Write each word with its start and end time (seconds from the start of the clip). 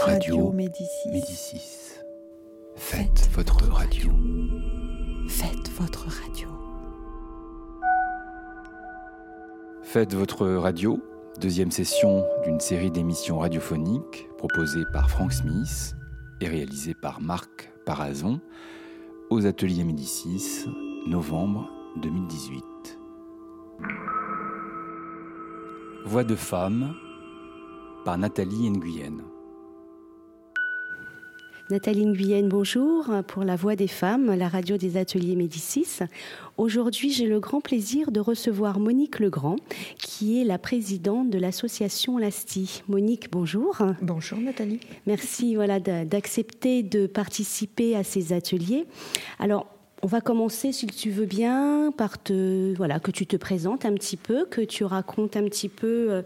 Radio 0.00 0.52
Médicis. 0.52 1.08
Médicis. 1.10 1.98
Faites 2.76 3.28
votre 3.32 3.64
radio. 3.70 4.10
Faites 5.28 5.70
votre 5.76 6.06
radio. 6.06 6.48
Faites 9.82 10.14
votre 10.14 10.46
radio, 10.46 11.00
deuxième 11.40 11.70
session 11.70 12.24
d'une 12.44 12.60
série 12.60 12.90
d'émissions 12.90 13.38
radiophoniques 13.38 14.28
proposées 14.36 14.84
par 14.92 15.10
Frank 15.10 15.32
Smith 15.32 15.94
et 16.40 16.48
réalisée 16.48 16.94
par 16.94 17.20
Marc 17.20 17.72
Parazon 17.84 18.40
aux 19.30 19.46
ateliers 19.46 19.84
Médicis, 19.84 20.66
novembre 21.06 21.70
2018. 22.02 22.64
Voix 26.04 26.24
de 26.24 26.36
femme 26.36 26.94
par 28.04 28.16
Nathalie 28.16 28.70
Nguyen. 28.70 29.18
Nathalie 31.70 32.06
Nguyen, 32.06 32.48
bonjour 32.48 33.10
pour 33.26 33.44
La 33.44 33.54
Voix 33.54 33.76
des 33.76 33.88
femmes, 33.88 34.34
la 34.34 34.48
radio 34.48 34.78
des 34.78 34.96
ateliers 34.96 35.36
Médicis. 35.36 35.98
Aujourd'hui, 36.56 37.10
j'ai 37.10 37.26
le 37.26 37.40
grand 37.40 37.60
plaisir 37.60 38.10
de 38.10 38.20
recevoir 38.20 38.78
Monique 38.78 39.18
Legrand, 39.18 39.56
qui 39.98 40.40
est 40.40 40.44
la 40.44 40.56
présidente 40.56 41.28
de 41.28 41.38
l'association 41.38 42.16
Lasti. 42.16 42.82
Monique, 42.88 43.30
bonjour. 43.30 43.76
Bonjour 44.00 44.38
Nathalie. 44.38 44.80
Merci 45.06 45.56
voilà, 45.56 45.78
d'accepter 45.78 46.82
de 46.82 47.06
participer 47.06 47.94
à 47.96 48.02
ces 48.02 48.32
ateliers. 48.32 48.86
Alors, 49.38 49.66
on 50.02 50.06
va 50.06 50.22
commencer, 50.22 50.72
si 50.72 50.86
tu 50.86 51.10
veux 51.10 51.26
bien, 51.26 51.92
par 51.94 52.22
te, 52.22 52.74
voilà, 52.76 52.98
que 52.98 53.10
tu 53.10 53.26
te 53.26 53.36
présentes 53.36 53.84
un 53.84 53.92
petit 53.92 54.16
peu, 54.16 54.46
que 54.46 54.62
tu 54.62 54.84
racontes 54.84 55.36
un 55.36 55.44
petit 55.44 55.68
peu 55.68 56.22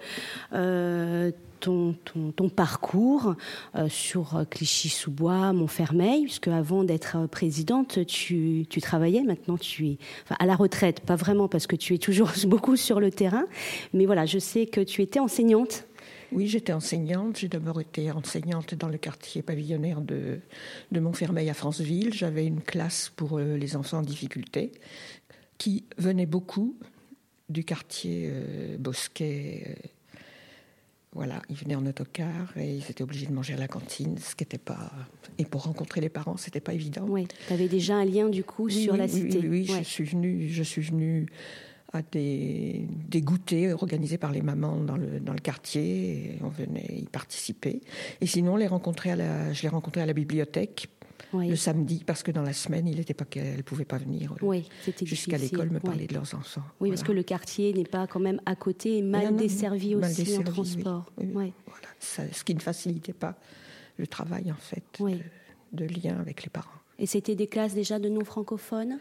euh, 0.52 1.32
euh, 1.68 1.92
ton, 2.36 2.48
parcours 2.48 3.34
euh, 3.76 3.88
sur 3.88 4.44
Clichy-sous-Bois, 4.50 5.52
Montfermeil, 5.52 6.24
puisque 6.24 6.48
avant 6.48 6.84
d'être 6.84 7.26
présidente, 7.28 8.04
tu, 8.06 8.66
travaillais. 8.80 9.22
Maintenant, 9.22 9.56
tu 9.56 9.88
es 9.88 9.98
à 10.38 10.46
la 10.46 10.56
retraite, 10.56 11.00
pas 11.00 11.16
vraiment 11.16 11.48
parce 11.48 11.66
que 11.66 11.76
tu 11.76 11.94
es 11.94 11.98
toujours 11.98 12.30
beaucoup 12.46 12.76
sur 12.76 13.00
le 13.00 13.10
terrain, 13.10 13.44
mais 13.92 14.06
voilà, 14.06 14.26
je 14.26 14.38
sais 14.38 14.66
que 14.66 14.80
tu 14.80 15.02
étais 15.02 15.20
enseignante 15.20 15.86
oui, 16.34 16.48
j'étais 16.48 16.72
enseignante. 16.72 17.38
J'ai 17.38 17.48
d'abord 17.48 17.80
été 17.80 18.10
enseignante 18.10 18.74
dans 18.74 18.88
le 18.88 18.96
quartier 18.96 19.42
pavillonnaire 19.42 20.00
de, 20.00 20.40
Montfermeil 20.90 21.50
à 21.50 21.54
Franceville. 21.54 22.14
J'avais 22.14 22.46
une 22.46 22.62
classe 22.62 23.12
pour 23.14 23.38
euh, 23.38 23.56
les 23.58 23.76
enfants 23.76 23.98
en 23.98 24.02
difficulté 24.02 24.72
qui 25.58 25.84
venaient 25.98 26.26
beaucoup 26.26 26.78
du 27.50 27.64
quartier 27.64 28.30
euh, 28.32 28.76
Bosquet. 28.78 29.76
Voilà, 31.14 31.42
ils 31.50 31.56
venaient 31.56 31.74
en 31.74 31.84
autocar 31.84 32.56
et 32.56 32.74
ils 32.74 32.90
étaient 32.90 33.02
obligés 33.02 33.26
de 33.26 33.32
manger 33.32 33.52
à 33.52 33.58
la 33.58 33.68
cantine, 33.68 34.16
ce 34.16 34.34
qui 34.34 34.44
n'était 34.44 34.56
pas. 34.56 34.90
Et 35.36 35.44
pour 35.44 35.64
rencontrer 35.64 36.00
les 36.00 36.08
parents, 36.08 36.38
c'était 36.38 36.60
pas 36.60 36.72
évident. 36.72 37.04
Oui, 37.06 37.28
tu 37.46 37.52
avais 37.52 37.68
déjà 37.68 37.96
un 37.96 38.04
lien 38.06 38.30
du 38.30 38.44
coup 38.44 38.70
sur 38.70 38.96
la 38.96 39.08
cité. 39.08 39.38
Oui, 39.40 39.66
oui, 39.68 39.76
je 39.78 39.88
suis 39.88 40.04
venue, 40.04 40.48
je 40.48 40.62
suis 40.62 40.80
venue 40.80 41.26
à 41.92 42.00
des, 42.00 42.86
des, 43.08 43.20
goûters 43.20 43.74
organisés 43.74 44.16
par 44.16 44.32
les 44.32 44.40
mamans 44.40 44.76
dans 44.76 44.96
le, 44.96 45.20
dans 45.20 45.34
le 45.34 45.38
quartier. 45.38 46.36
Et 46.36 46.38
on 46.42 46.48
venait 46.48 47.00
y 47.00 47.04
participer. 47.04 47.82
Et 48.22 48.26
sinon, 48.26 48.56
les 48.56 48.66
rencontrer 48.66 49.10
à 49.10 49.16
la, 49.16 49.52
je 49.52 49.62
les 49.62 49.68
rencontrais 49.68 50.00
à 50.00 50.06
la 50.06 50.14
bibliothèque 50.14 50.88
le 51.32 51.56
samedi, 51.56 52.02
parce 52.04 52.22
que 52.22 52.30
dans 52.30 52.42
la 52.42 52.52
semaine, 52.52 52.86
il 52.88 52.96
n'était 52.96 53.14
pas 53.14 53.24
qu'elles 53.24 53.56
ne 53.56 53.62
pouvaient 53.62 53.84
pas 53.84 53.98
venir 53.98 54.34
euh, 54.42 54.60
jusqu'à 55.02 55.38
l'école 55.38 55.70
me 55.70 55.80
parler 55.80 56.06
de 56.06 56.14
leurs 56.14 56.34
enfants. 56.34 56.62
Oui, 56.80 56.90
parce 56.90 57.02
que 57.02 57.12
le 57.12 57.22
quartier 57.22 57.72
n'est 57.72 57.84
pas 57.84 58.06
quand 58.06 58.20
même 58.20 58.40
à 58.46 58.56
côté 58.56 58.98
et 58.98 59.02
mal 59.02 59.36
desservi 59.36 59.94
aussi 59.94 60.36
en 60.36 60.42
transport. 60.42 61.12
Voilà, 61.16 61.48
ce 61.98 62.44
qui 62.44 62.54
ne 62.54 62.60
facilitait 62.60 63.12
pas 63.12 63.36
le 63.98 64.06
travail, 64.06 64.50
en 64.50 64.56
fait, 64.56 64.84
de, 65.00 65.18
de 65.72 65.84
lien 65.84 66.18
avec 66.18 66.42
les 66.44 66.50
parents. 66.50 66.70
Et 66.98 67.06
c'était 67.06 67.34
des 67.34 67.46
classes 67.46 67.74
déjà 67.74 67.98
de 67.98 68.08
non-francophones? 68.08 68.98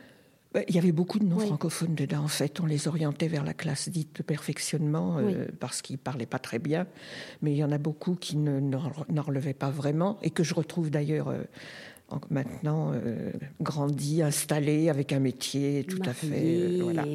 Il 0.67 0.75
y 0.75 0.77
avait 0.77 0.91
beaucoup 0.91 1.17
de 1.17 1.23
non-francophones 1.23 1.95
dedans. 1.95 2.23
En 2.25 2.27
fait, 2.27 2.59
on 2.59 2.65
les 2.65 2.89
orientait 2.89 3.29
vers 3.29 3.45
la 3.45 3.53
classe 3.53 3.87
dite 3.87 4.17
de 4.17 4.23
perfectionnement 4.23 5.17
euh, 5.17 5.47
parce 5.61 5.81
qu'ils 5.81 5.97
parlaient 5.97 6.25
pas 6.25 6.39
très 6.39 6.59
bien. 6.59 6.87
Mais 7.41 7.53
il 7.53 7.57
y 7.57 7.63
en 7.63 7.71
a 7.71 7.77
beaucoup 7.77 8.15
qui 8.15 8.35
n'en 8.35 9.21
relevaient 9.21 9.53
pas 9.53 9.69
vraiment 9.69 10.19
et 10.21 10.29
que 10.29 10.43
je 10.43 10.53
retrouve 10.53 10.89
d'ailleurs 10.89 11.29
euh, 11.29 11.43
maintenant 12.29 12.91
euh, 12.93 13.31
grandis, 13.61 14.21
installés 14.21 14.89
avec 14.89 15.13
un 15.13 15.19
métier 15.19 15.85
tout 15.87 16.01
à 16.05 16.13
fait. 16.13 16.79
voilà. 16.81 17.05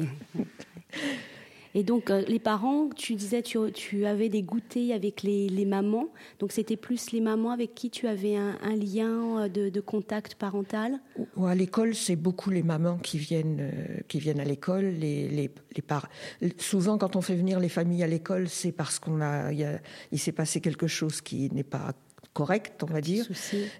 Et 1.77 1.83
donc, 1.83 2.09
euh, 2.09 2.23
les 2.27 2.39
parents, 2.39 2.89
tu 2.95 3.13
disais, 3.13 3.43
tu, 3.43 3.59
tu 3.71 4.07
avais 4.07 4.29
des 4.29 4.41
goûters 4.41 4.95
avec 4.95 5.21
les, 5.21 5.47
les 5.47 5.65
mamans. 5.65 6.07
Donc, 6.39 6.51
c'était 6.51 6.75
plus 6.75 7.11
les 7.11 7.21
mamans 7.21 7.51
avec 7.51 7.75
qui 7.75 7.91
tu 7.91 8.07
avais 8.07 8.35
un, 8.35 8.57
un 8.63 8.75
lien 8.75 9.43
euh, 9.43 9.47
de, 9.47 9.69
de, 9.69 9.79
contact 9.79 10.33
parental? 10.33 10.99
À 11.39 11.53
l'école, 11.53 11.93
c'est 11.93 12.15
beaucoup 12.15 12.49
les 12.49 12.63
mamans 12.63 12.97
qui 12.97 13.19
viennent, 13.19 13.59
euh, 13.59 13.99
qui 14.07 14.19
viennent 14.19 14.39
à 14.39 14.43
l'école. 14.43 14.85
Les, 14.85 15.27
les, 15.27 15.51
les 15.75 15.81
par... 15.83 16.09
Souvent, 16.57 16.97
quand 16.97 17.15
on 17.15 17.21
fait 17.21 17.35
venir 17.35 17.59
les 17.59 17.69
familles 17.69 18.01
à 18.01 18.07
l'école, 18.07 18.49
c'est 18.49 18.71
parce 18.71 18.97
qu'on 18.97 19.21
a, 19.21 19.51
il, 19.51 19.63
a, 19.63 19.79
il 20.11 20.17
s'est 20.17 20.31
passé 20.31 20.61
quelque 20.61 20.87
chose 20.87 21.21
qui 21.21 21.53
n'est 21.53 21.63
pas 21.63 21.93
correct, 22.37 22.83
on 22.83 22.93
va 22.93 23.01
dire. 23.01 23.25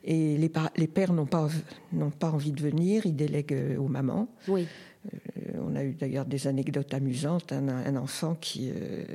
Et 0.04 0.36
les, 0.36 0.52
les 0.78 0.88
pères 0.88 1.14
n'ont 1.14 1.28
pas, 1.28 1.48
n'ont 1.94 2.10
pas 2.10 2.32
envie 2.32 2.52
de 2.52 2.62
venir, 2.62 3.06
ils 3.06 3.16
délèguent 3.16 3.78
aux 3.78 3.88
mamans. 3.88 4.28
Oui. 4.48 4.66
Euh, 5.06 5.60
on 5.62 5.76
a 5.76 5.84
eu 5.84 5.94
d'ailleurs 5.94 6.26
des 6.26 6.48
anecdotes 6.48 6.92
amusantes. 6.96 7.52
Un, 7.52 7.96
enfant 7.96 8.36
qui, 8.36 8.72
euh, 8.72 9.06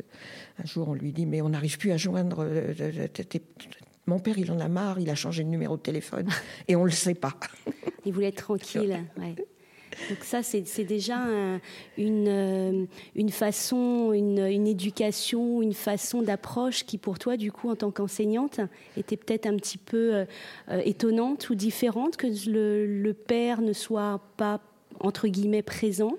un 0.62 0.64
jour, 0.64 0.88
on 0.88 0.94
lui 0.94 1.12
dit 1.12 1.26
Mais 1.26 1.42
on 1.42 1.48
n'arrive 1.48 1.76
plus 1.76 1.90
à 1.90 1.96
joindre. 1.96 2.46
Euh, 2.48 3.08
mon 4.06 4.20
père, 4.20 4.38
il 4.38 4.52
en 4.52 4.60
a 4.60 4.68
marre, 4.68 5.00
il 5.00 5.10
a 5.10 5.16
changé 5.16 5.42
de 5.42 5.48
numéro 5.48 5.76
de 5.76 5.82
téléphone 5.82 6.28
et 6.68 6.76
on 6.76 6.82
ne 6.82 6.86
le 6.86 6.92
sait 6.92 7.14
pas. 7.14 7.34
Il 8.04 8.12
voulait 8.12 8.28
être 8.28 8.44
tranquille. 8.44 9.04
Donc 10.08 10.24
ça, 10.24 10.42
c'est 10.42 10.84
déjà 10.84 11.18
une, 11.98 12.86
une 13.14 13.30
façon, 13.30 14.12
une, 14.12 14.66
éducation, 14.66 15.62
une 15.62 15.74
façon 15.74 16.22
d'approche 16.22 16.84
qui, 16.84 16.98
pour 16.98 17.18
toi, 17.18 17.36
du 17.36 17.52
coup, 17.52 17.70
en 17.70 17.76
tant 17.76 17.90
qu'enseignante, 17.90 18.60
était 18.96 19.16
peut-être 19.16 19.46
un 19.46 19.56
petit 19.56 19.78
peu 19.78 20.24
étonnante 20.84 21.50
ou 21.50 21.54
différente, 21.54 22.16
que 22.16 22.26
le, 22.48 23.12
père 23.12 23.60
ne 23.60 23.72
soit 23.72 24.20
pas 24.36 24.60
entre 25.00 25.28
guillemets 25.28 25.62
présent. 25.62 26.16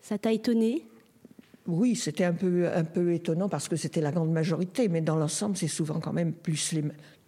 Ça 0.00 0.18
t'a 0.18 0.32
étonné 0.32 0.84
oui, 1.66 1.94
c'était 1.94 2.24
un 2.24 2.32
peu, 2.32 2.68
un 2.74 2.84
peu 2.84 3.12
étonnant 3.12 3.48
parce 3.48 3.68
que 3.68 3.76
c'était 3.76 4.00
la 4.00 4.10
grande 4.10 4.32
majorité, 4.32 4.88
mais 4.88 5.02
dans 5.02 5.16
l'ensemble, 5.16 5.56
c'est 5.56 5.68
souvent 5.68 6.00
quand 6.00 6.12
même 6.12 6.32
plus 6.32 6.74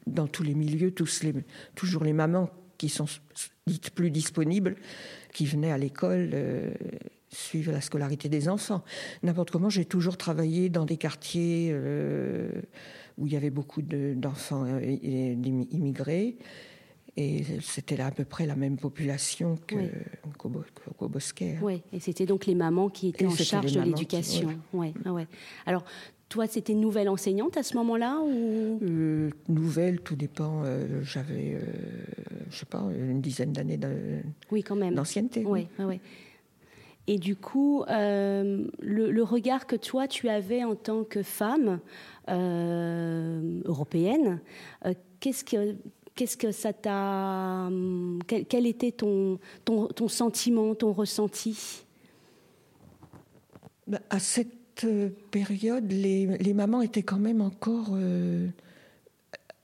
dans 0.06 0.26
tous 0.26 0.42
les 0.42 0.54
milieux, 0.54 0.90
tous 0.90 1.22
les, 1.22 1.32
toujours 1.76 2.02
les 2.02 2.12
mamans 2.12 2.50
qui 2.82 2.88
sont 2.88 3.06
dites 3.68 3.90
plus 3.90 4.10
disponibles, 4.10 4.74
qui 5.32 5.46
venaient 5.46 5.70
à 5.70 5.78
l'école 5.78 6.30
euh, 6.34 6.72
suivre 7.28 7.70
la 7.70 7.80
scolarité 7.80 8.28
des 8.28 8.48
enfants. 8.48 8.82
N'importe 9.22 9.52
comment, 9.52 9.70
j'ai 9.70 9.84
toujours 9.84 10.16
travaillé 10.16 10.68
dans 10.68 10.84
des 10.84 10.96
quartiers 10.96 11.68
euh, 11.70 12.50
où 13.18 13.28
il 13.28 13.34
y 13.34 13.36
avait 13.36 13.50
beaucoup 13.50 13.82
d'enfants 13.82 14.64
euh, 14.64 14.80
immigrés. 15.70 16.38
Et 17.16 17.44
c'était 17.60 18.00
à 18.00 18.10
peu 18.10 18.24
près 18.24 18.46
la 18.46 18.56
même 18.56 18.76
population 18.76 19.56
qu'au 19.68 21.08
Bosquet. 21.08 21.58
Hein. 21.58 21.62
Oui, 21.62 21.82
et 21.92 22.00
c'était 22.00 22.26
donc 22.26 22.46
les 22.46 22.56
mamans 22.56 22.88
qui 22.88 23.10
étaient 23.10 23.26
en 23.26 23.36
charge 23.36 23.74
de 23.74 23.80
l'éducation. 23.80 24.58
Ouais. 24.72 24.92
Ouais. 25.06 25.28
Alors, 25.66 25.84
toi, 26.32 26.46
c'était 26.46 26.72
nouvelle 26.72 27.10
enseignante 27.10 27.58
à 27.58 27.62
ce 27.62 27.76
moment-là 27.76 28.18
ou? 28.22 28.78
Euh, 28.82 29.28
Nouvelle, 29.48 30.00
tout 30.00 30.16
dépend. 30.16 30.62
Euh, 30.64 31.02
j'avais, 31.02 31.56
euh, 31.56 31.60
je 32.48 32.56
sais 32.56 32.64
pas, 32.64 32.82
une 32.96 33.20
dizaine 33.20 33.52
d'années 33.52 33.78
oui, 34.50 34.62
quand 34.62 34.74
même. 34.74 34.94
d'ancienneté. 34.94 35.44
Oui, 35.44 35.68
oui. 35.78 36.00
Et 37.06 37.18
du 37.18 37.36
coup, 37.36 37.84
le, 37.86 38.70
le, 38.80 39.22
regard 39.22 39.66
que 39.66 39.76
toi, 39.76 40.08
tu 40.08 40.30
avais 40.30 40.64
en 40.64 40.74
tant 40.74 41.04
que 41.04 41.22
femme 41.22 41.80
européenne, 42.28 44.40
qu'est-ce 45.20 45.44
que 45.44 45.76
Qu'est-ce 46.14 46.36
que 46.36 46.52
ça 46.52 46.74
t'a. 46.74 47.70
Quel, 48.26 48.44
quel, 48.44 48.66
était 48.66 48.92
ton, 48.92 49.38
ton, 49.64 49.86
ton, 49.86 50.08
sentiment, 50.08 50.74
ton 50.74 50.92
ressenti? 50.92 51.86
Bah, 53.86 53.98
À 54.10 54.18
cette 54.18 54.61
euh, 54.84 55.10
période, 55.30 55.90
les, 55.90 56.26
les, 56.38 56.54
mamans 56.54 56.82
étaient 56.82 57.02
quand 57.02 57.18
même 57.18 57.40
encore. 57.40 57.90
Euh, 57.92 58.48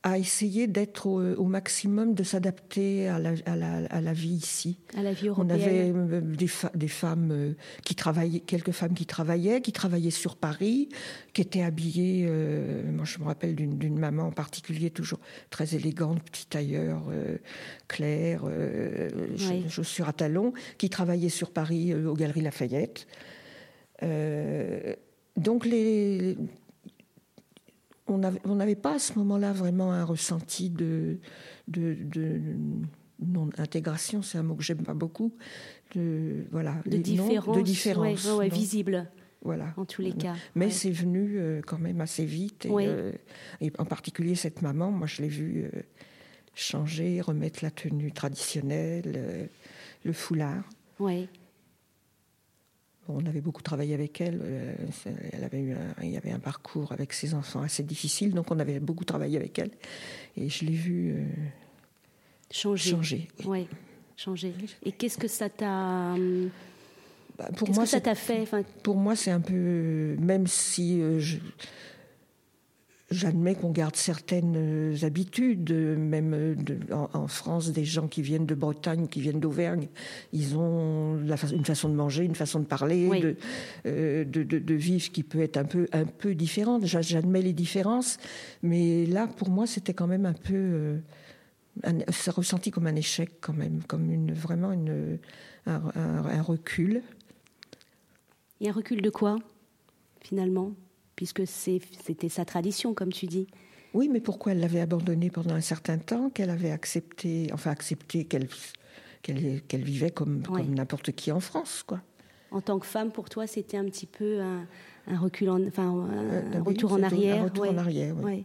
à 0.04 0.16
essayer 0.16 0.68
d'être 0.68 1.06
au, 1.06 1.44
maximum, 1.44 2.14
de 2.14 2.22
s'adapter 2.22 3.08
à 3.08 3.18
la, 3.18 3.32
à, 3.46 3.56
la, 3.56 3.86
à 3.90 4.00
la, 4.00 4.12
vie 4.12 4.34
ici. 4.34 4.78
À 4.96 5.02
la 5.02 5.12
vie 5.12 5.26
européenne. 5.26 5.50
On 5.50 5.54
avait 5.54 5.92
euh, 5.94 6.20
des, 6.20 6.48
des, 6.74 6.88
femmes 6.88 7.30
euh, 7.32 7.52
qui 7.84 7.96
travaillaient, 7.96 8.40
quelques 8.40 8.70
femmes 8.70 8.94
qui 8.94 9.06
travaillaient, 9.06 9.60
qui 9.60 9.72
travaillaient 9.72 10.10
sur 10.10 10.36
Paris, 10.36 10.88
qui 11.32 11.42
étaient 11.42 11.62
habillées. 11.62 12.26
Euh, 12.28 12.90
moi, 12.92 13.04
je 13.04 13.18
me 13.18 13.24
rappelle 13.24 13.56
d'une 13.56 13.98
maman 13.98 14.28
en 14.28 14.32
particulier, 14.32 14.90
toujours 14.90 15.20
très 15.50 15.74
élégante, 15.74 16.22
petit 16.22 16.46
tailleur 16.46 17.02
clair, 17.88 18.44
chaussures 19.68 20.08
à 20.08 20.12
talons, 20.12 20.52
qui 20.78 20.90
travaillait 20.90 21.28
sur 21.28 21.50
Paris 21.50 21.94
aux 21.94 22.14
Galeries 22.14 22.42
Lafayette. 22.42 23.06
Donc 24.02 25.66
les 25.66 26.36
on 28.08 28.54
n'avait 28.54 28.74
pas 28.74 28.94
à 28.94 28.98
ce 28.98 29.14
moment-là 29.18 29.52
vraiment 29.52 29.92
un 29.92 30.04
ressenti 30.04 30.70
de, 30.70 31.18
de, 31.66 31.96
non-intégration, 33.20 34.22
c'est 34.22 34.38
un 34.38 34.42
mot 34.42 34.54
que 34.54 34.62
j'aime 34.62 34.82
pas 34.82 34.94
beaucoup, 34.94 35.34
de, 35.94 36.46
voilà, 36.50 36.76
de 36.86 36.96
différence, 36.98 37.56
de 37.56 37.62
différence 37.62 38.28
visible. 38.50 39.10
Voilà. 39.42 39.72
En 39.76 39.84
tous 39.84 40.02
les 40.02 40.12
cas. 40.12 40.34
Mais 40.56 40.68
c'est 40.68 40.90
venu 40.90 41.36
euh, 41.36 41.60
quand 41.64 41.78
même 41.78 42.00
assez 42.00 42.24
vite. 42.24 42.66
Euh, 42.68 43.12
et, 43.60 43.72
en 43.78 43.84
particulier 43.84 44.34
cette 44.34 44.62
maman, 44.62 44.90
moi 44.90 45.06
je 45.06 45.22
l'ai 45.22 45.28
vue 45.28 45.64
euh, 45.64 45.80
changer, 46.54 47.20
remettre 47.20 47.60
la 47.62 47.70
tenue 47.70 48.10
traditionnelle, 48.10 49.48
le 50.04 50.12
foulard. 50.12 50.64
Oui 50.98 51.28
on 53.08 53.24
avait 53.26 53.40
beaucoup 53.40 53.62
travaillé 53.62 53.94
avec 53.94 54.20
elle. 54.20 54.40
Euh, 54.42 54.74
elle 55.32 55.44
avait 55.44 55.60
eu 55.60 55.76
il 56.02 56.10
y 56.10 56.16
avait 56.16 56.30
un 56.30 56.38
parcours 56.38 56.92
avec 56.92 57.12
ses 57.12 57.34
enfants 57.34 57.62
assez 57.62 57.82
difficile, 57.82 58.32
donc 58.34 58.50
on 58.50 58.58
avait 58.58 58.80
beaucoup 58.80 59.04
travaillé 59.04 59.36
avec 59.36 59.58
elle. 59.58 59.70
Et 60.36 60.48
je 60.48 60.64
l'ai 60.64 60.74
vue 60.74 61.12
euh, 61.12 61.24
changer. 62.50 62.90
Changer. 62.90 63.28
Oui, 63.44 63.66
changer. 64.16 64.52
Et 64.84 64.92
qu'est-ce 64.92 65.18
que 65.18 65.28
ça 65.28 65.48
t'a 65.48 66.14
bah, 67.38 67.48
pour 67.56 67.70
moi, 67.70 67.84
que 67.84 67.90
ça 67.90 68.00
t'a 68.00 68.16
fait 68.16 68.48
Pour 68.82 68.96
moi, 68.96 69.14
c'est 69.14 69.30
un 69.30 69.40
peu, 69.40 70.16
même 70.18 70.48
si 70.48 71.00
euh, 71.00 71.20
je, 71.20 71.38
J'admets 73.10 73.54
qu'on 73.54 73.70
garde 73.70 73.96
certaines 73.96 74.54
euh, 74.56 75.06
habitudes, 75.06 75.72
même 75.72 76.34
euh, 76.34 76.54
en, 76.92 77.26
France, 77.26 77.70
des 77.70 77.86
gens 77.86 78.06
qui 78.06 78.20
viennent 78.20 78.44
de 78.44 78.54
Bretagne, 78.54 79.08
qui 79.08 79.22
viennent 79.22 79.40
d'Auvergne, 79.40 79.88
ils 80.34 80.58
ont 80.58 81.18
une 81.18 81.64
façon 81.64 81.88
de 81.88 81.94
manger, 81.94 82.24
une 82.24 82.34
façon 82.34 82.60
de 82.60 82.66
parler, 82.66 83.34
euh, 83.86 84.24
de, 84.24 84.42
de, 84.42 84.74
vivre 84.74 85.10
qui 85.10 85.22
peut 85.22 85.40
être 85.40 85.56
un 85.56 85.64
peu, 85.64 85.86
un 85.92 86.04
peu 86.04 86.34
différente. 86.34 86.84
J'admets 86.84 87.40
les 87.40 87.54
différences, 87.54 88.18
mais 88.62 89.06
là, 89.06 89.26
pour 89.26 89.48
moi, 89.48 89.66
c'était 89.66 89.94
quand 89.94 90.06
même 90.06 90.26
un 90.26 90.34
peu... 90.34 90.98
ça 92.10 92.30
ressenti 92.30 92.70
comme 92.70 92.88
un 92.88 92.96
échec, 92.96 93.30
quand 93.40 93.54
même, 93.54 93.80
comme 93.84 94.10
une, 94.10 94.34
vraiment 94.34 94.72
une, 94.72 95.18
un, 95.64 95.80
un 95.94 96.42
recul. 96.42 97.00
Et 98.60 98.68
un 98.68 98.72
recul 98.72 99.00
de 99.00 99.08
quoi, 99.08 99.38
finalement? 100.20 100.74
Puisque 101.18 101.48
c'était 101.48 102.28
sa 102.28 102.44
tradition, 102.44 102.94
comme 102.94 103.12
tu 103.12 103.26
dis. 103.26 103.48
Oui, 103.92 104.08
mais 104.08 104.20
pourquoi 104.20 104.52
elle 104.52 104.60
l'avait 104.60 104.80
abandonnée 104.80 105.30
pendant 105.30 105.56
un 105.56 105.60
certain 105.60 105.98
temps, 105.98 106.30
qu'elle 106.30 106.48
avait 106.48 106.70
accepté, 106.70 107.48
enfin 107.52 107.72
accepté 107.72 108.24
qu'elle 108.24 108.46
qu'elle 109.22 109.82
vivait 109.82 110.12
comme, 110.12 110.42
comme 110.42 110.72
n'importe 110.72 111.10
qui 111.10 111.32
en 111.32 111.40
France, 111.40 111.82
quoi. 111.84 112.00
En 112.52 112.60
tant 112.60 112.78
que 112.78 112.86
femme, 112.86 113.10
pour 113.10 113.28
toi, 113.28 113.48
c'était 113.48 113.76
un 113.76 113.84
petit 113.86 114.06
peu 114.06 114.38
un, 114.40 115.18
recul, 115.18 115.50
en, 115.50 115.60
enfin 115.66 115.88
un, 115.88 116.54
euh, 116.54 116.62
retour 116.62 116.92
en 116.92 117.02
arrière. 117.02 117.40
Un 117.40 117.44
retour 117.46 117.68
en 117.68 117.78
arrière, 117.78 118.14
oui. 118.22 118.44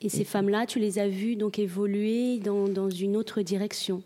Et, 0.00 0.08
ces 0.08 0.24
femmes-là, 0.24 0.66
tu 0.66 0.80
les 0.80 0.98
as 0.98 1.08
vues 1.08 1.36
donc 1.36 1.60
évoluer 1.60 2.40
dans, 2.40 2.68
dans 2.68 2.90
une 2.90 3.16
autre 3.16 3.42
direction 3.42 4.02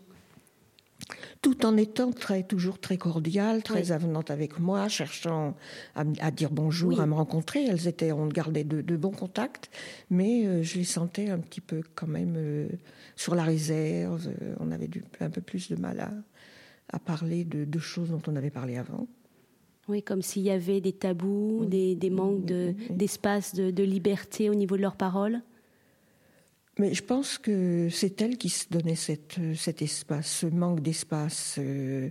tout 1.41 1.65
en 1.65 1.77
étant 1.77 2.11
très, 2.11 2.43
toujours 2.43 2.79
très 2.79 2.97
cordiale, 2.97 3.63
très 3.63 3.91
avenante 3.91 4.29
avec 4.29 4.59
moi, 4.59 4.89
cherchant 4.89 5.55
à, 5.95 6.31
dire 6.31 6.51
bonjour, 6.51 6.99
à 6.99 7.05
me 7.05 7.13
rencontrer. 7.13 7.65
Elles 7.65 7.87
étaient, 7.87 8.11
on 8.11 8.27
gardait 8.27 8.65
de, 8.65 8.97
bons 8.97 9.11
contacts, 9.11 9.69
mais 10.09 10.45
euh, 10.45 10.63
je 10.63 10.77
les 10.77 10.83
sentais 10.83 11.29
un 11.29 11.39
petit 11.39 11.61
peu 11.61 11.81
quand 11.95 12.07
même 12.07 12.35
euh, 12.37 12.67
sur 13.15 13.35
la 13.35 13.43
réserve. 13.43 14.27
Euh, 14.41 14.55
on 14.59 14.71
avait 14.71 14.87
du, 14.87 15.03
un 15.21 15.29
peu 15.29 15.41
plus 15.41 15.69
de 15.69 15.77
mal 15.77 16.01
à, 16.01 16.11
à 16.91 16.99
parler 16.99 17.45
de, 17.45 17.79
choses 17.79 18.09
dont 18.09 18.21
on 18.27 18.35
avait 18.35 18.49
parlé 18.49 18.77
avant. 18.77 19.07
Oui, 19.87 20.03
comme 20.03 20.21
s'il 20.21 20.43
y 20.43 20.51
avait 20.51 20.81
des 20.81 20.93
tabous, 20.93 21.65
des, 21.65 22.09
manques 22.11 22.45
d'espace, 22.45 23.55
de, 23.55 23.71
de, 23.71 23.83
liberté 23.83 24.49
au 24.49 24.55
niveau 24.55 24.75
de 24.75 24.81
leurs 24.81 24.97
paroles. 24.97 25.41
Mais 26.79 26.93
je 26.93 27.03
pense 27.03 27.37
que 27.37 27.89
c'est 27.91 28.21
elle 28.21 28.37
qui 28.37 28.47
se 28.47 28.69
donnait 28.69 28.95
cette, 28.95 29.37
cet 29.55 29.81
espace, 29.81 30.39
ce 30.39 30.45
manque 30.45 30.79
d'espace. 30.79 31.57
Euh, 31.59 32.09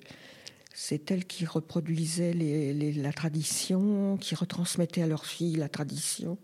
c'est 0.75 1.11
elle 1.11 1.25
qui 1.25 1.47
reproduisait 1.47 2.35
la 2.35 3.12
tradition, 3.15 4.19
qui 4.19 4.35
retransmettait 4.35 5.00
à 5.00 5.06
leurs 5.06 5.25
filles 5.25 5.56
la 5.56 5.70
tradition. 5.70 6.37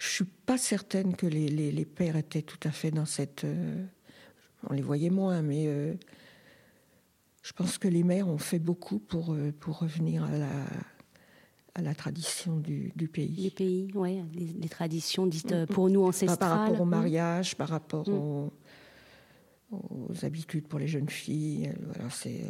Je 0.00 0.08
suis 0.08 0.24
pas 0.24 0.58
certaine 0.58 1.14
que 1.14 1.26
les, 1.26 1.48
les, 1.48 1.84
pères 1.84 2.16
étaient 2.16 2.42
tout 2.42 2.58
à 2.64 2.72
fait 2.72 2.90
dans 2.90 3.06
cette. 3.06 3.44
Euh, 3.44 3.84
on 4.68 4.74
les 4.74 4.82
voyait 4.82 5.10
moins, 5.10 5.40
mais 5.40 5.68
euh, 5.68 5.94
je 7.44 7.52
pense 7.52 7.78
que 7.78 7.86
les 7.86 8.02
mères 8.02 8.26
ont 8.26 8.38
fait 8.38 8.58
beaucoup 8.58 8.98
pour, 8.98 9.36
pour 9.60 9.78
revenir 9.78 10.24
à 10.24 10.36
la, 10.36 10.66
à 11.74 11.82
la 11.82 11.94
tradition 11.94 12.58
du, 12.58 12.92
pays. 13.12 13.34
Les 13.36 13.50
pays, 13.50 13.90
oui, 13.94 14.20
les, 14.34 14.68
traditions 14.68 15.26
dites 15.26 15.52
euh, 15.52 15.66
pour 15.66 15.88
nous 15.88 16.04
ancestrales. 16.04 16.38
Par 16.38 16.58
rapport 16.58 16.80
au 16.80 16.84
mm. 16.84 16.90
mariage, 16.90 17.56
par 17.56 17.68
rapport 17.68 18.08
mm. 18.08 18.50
aux, 19.72 20.24
habitudes 20.24 20.66
pour 20.66 20.78
les 20.78 20.86
jeunes 20.86 21.08
filles. 21.08 21.72
Voilà, 21.86 22.10
c'est. 22.10 22.42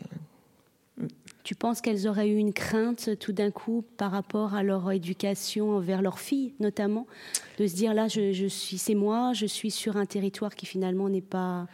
Euh, 1.01 1.05
mm. 1.05 1.09
Tu 1.45 1.55
penses 1.55 1.81
qu'elles 1.81 2.09
auraient 2.09 2.29
eu 2.29 2.37
une 2.37 2.53
crainte 2.53 3.19
tout 3.19 3.33
d'un 3.33 3.51
coup 3.51 3.85
par 3.97 4.11
rapport 4.11 4.55
à 4.55 4.63
leur 4.63 4.91
éducation 4.91 5.77
envers 5.77 6.03
leurs 6.03 6.19
filles, 6.19 6.55
notamment, 6.59 7.07
de 7.59 7.67
se 7.67 7.75
dire 7.75 7.95
là, 7.95 8.09
je, 8.09 8.33
je 8.33 8.47
suis, 8.47 8.79
c'est 8.79 8.95
moi, 8.95 9.33
je 9.35 9.47
suis 9.47 9.71
sur 9.71 9.97
un 9.97 10.07
territoire 10.07 10.55
qui 10.55 10.67
finalement 10.67 11.09
n'est 11.09 11.21
pas 11.21 11.67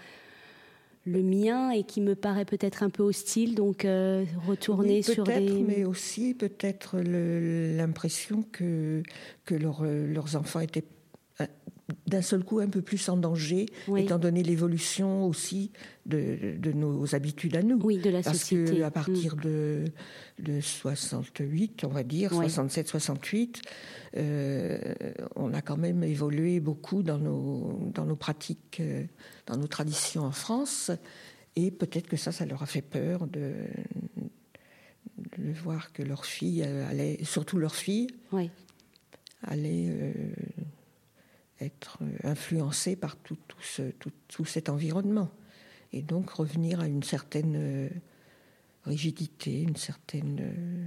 le 1.08 1.22
mien 1.22 1.70
et 1.70 1.84
qui 1.84 2.00
me 2.00 2.14
paraît 2.14 2.44
peut-être 2.44 2.82
un 2.82 2.90
peu 2.90 3.02
hostile, 3.02 3.54
donc 3.54 3.84
euh, 3.84 4.24
retourner 4.46 5.02
sur 5.02 5.24
des... 5.24 5.40
Mais 5.66 5.84
aussi 5.84 6.34
peut-être 6.34 6.98
l'impression 7.00 8.44
que, 8.52 9.02
que 9.44 9.54
leurs 9.54 10.36
enfants 10.36 10.60
étaient 10.60 10.84
d'un 12.06 12.22
seul 12.22 12.44
coup 12.44 12.58
un 12.58 12.68
peu 12.68 12.82
plus 12.82 13.08
en 13.08 13.16
danger, 13.16 13.66
étant 13.96 14.18
donné 14.18 14.42
l'évolution 14.42 15.26
aussi 15.26 15.72
de, 16.04 16.56
de, 16.58 16.72
nos 16.72 17.14
habitudes 17.14 17.56
à 17.56 17.62
nous. 17.62 17.80
Oui, 17.82 17.98
de 17.98 18.10
la 18.10 18.22
Parce 18.22 18.38
société. 18.38 18.64
Parce 18.64 18.78
qu'à 18.78 18.90
partir 18.90 19.36
mm. 19.36 19.40
de, 19.40 19.84
de 20.40 20.60
68, 20.60 21.84
on 21.84 21.88
va 21.88 22.02
dire, 22.02 22.32
67-68, 22.32 23.62
euh, 24.16 24.78
on 25.36 25.54
a 25.54 25.62
quand 25.62 25.78
même 25.78 26.04
évolué 26.04 26.60
beaucoup 26.60 27.02
dans 27.02 27.18
nos, 27.18 27.90
dans 27.94 28.04
nos 28.04 28.16
pratiques, 28.16 28.80
euh, 28.80 29.04
dans 29.46 29.56
nos 29.56 29.66
traditions 29.66 30.24
en 30.24 30.32
France. 30.32 30.90
Et 31.56 31.70
peut-être 31.70 32.06
que 32.06 32.16
ça, 32.16 32.32
ça 32.32 32.44
leur 32.44 32.62
a 32.62 32.66
fait 32.66 32.82
peur 32.82 33.26
de, 33.26 33.54
de 35.38 35.52
voir 35.62 35.92
que 35.92 36.02
leurs 36.02 36.26
filles 36.26 36.62
allaient, 36.62 37.18
surtout 37.24 37.58
leurs 37.58 37.74
filles, 37.74 38.08
oui. 38.32 38.50
allaient 39.42 39.88
euh, 39.88 40.12
être 41.60 41.98
influencées 42.24 42.96
par 42.96 43.16
tout, 43.16 43.36
tout, 43.48 43.62
ce, 43.62 43.82
tout, 43.98 44.12
tout, 44.28 44.44
cet 44.44 44.68
environnement. 44.68 45.30
Et 45.92 46.02
donc 46.02 46.30
revenir 46.30 46.80
à 46.80 46.86
une 46.86 47.02
certaine 47.02 47.90
rigidité, 48.84 49.62
une 49.62 49.76
certaine 49.76 50.86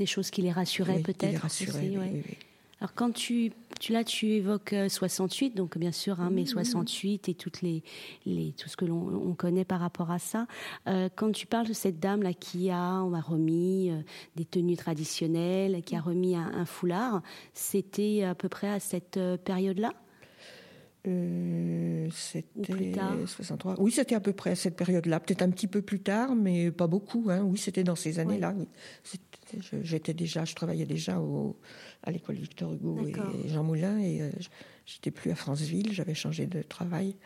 des 0.00 0.06
choses 0.06 0.30
qui 0.30 0.42
les 0.42 0.50
rassuraient 0.50 1.00
peut-être. 1.00 1.46
Alors 2.80 2.94
quand 2.94 3.12
tu, 3.12 3.52
tu 3.78 3.92
là 3.92 4.04
tu 4.04 4.28
évoques 4.28 4.74
68, 4.88 5.52
euh, 5.52 5.56
donc 5.56 5.76
bien 5.76 5.92
sûr, 5.92 6.20
hein, 6.20 6.30
mais 6.32 6.46
68 6.46 7.28
et 7.28 7.34
toutes 7.34 7.60
les, 7.60 7.82
les 8.24 8.52
tout 8.52 8.70
ce 8.70 8.76
que 8.76 8.86
l'on 8.86 9.34
connaît 9.34 9.66
par 9.66 9.80
rapport 9.80 10.10
à 10.10 10.18
ça. 10.18 10.46
Euh, 10.88 11.10
quand 11.14 11.30
tu 11.30 11.46
parles 11.46 11.68
de 11.68 11.74
cette 11.74 12.00
dame 12.00 12.22
là 12.22 12.32
qui 12.32 12.70
a, 12.70 13.02
on 13.02 13.12
a 13.12 13.20
remis 13.20 13.90
euh, 13.90 14.00
des 14.36 14.46
tenues 14.46 14.78
traditionnelles, 14.78 15.82
qui 15.82 15.94
a 15.94 16.00
remis 16.00 16.36
un 16.36 16.64
foulard, 16.64 17.22
c'était 17.52 18.24
à 18.24 18.34
peu 18.34 18.48
près 18.48 18.70
à 18.70 18.80
cette 18.80 19.20
période-là? 19.44 19.92
Euh, 21.06 22.08
c'était 22.12 22.92
63. 23.26 23.76
Oui, 23.80 23.90
c'était 23.90 24.14
à 24.14 24.20
peu 24.20 24.32
près 24.32 24.50
à 24.50 24.54
cette 24.54 24.76
période-là, 24.76 25.20
peut-être 25.20 25.42
un 25.42 25.50
petit 25.50 25.66
peu 25.66 25.80
plus 25.80 26.00
tard, 26.00 26.34
mais 26.34 26.70
pas 26.70 26.86
beaucoup. 26.86 27.26
Hein. 27.30 27.42
Oui, 27.42 27.58
c'était 27.58 27.84
dans 27.84 27.96
ces 27.96 28.18
années-là. 28.18 28.54
J'étais 29.82 30.14
déjà, 30.14 30.44
je 30.44 30.54
travaillais 30.54 30.86
déjà 30.86 31.18
au, 31.18 31.56
à 32.02 32.10
l'école 32.10 32.36
Victor 32.36 32.74
Hugo 32.74 33.06
et 33.06 33.48
Jean 33.48 33.64
Moulin, 33.64 33.98
et 33.98 34.20
euh, 34.20 34.30
j'étais 34.84 35.10
plus 35.10 35.30
à 35.30 35.34
Franceville. 35.34 35.92
J'avais 35.92 36.14
changé 36.14 36.46
de 36.46 36.62
travail. 36.62 37.16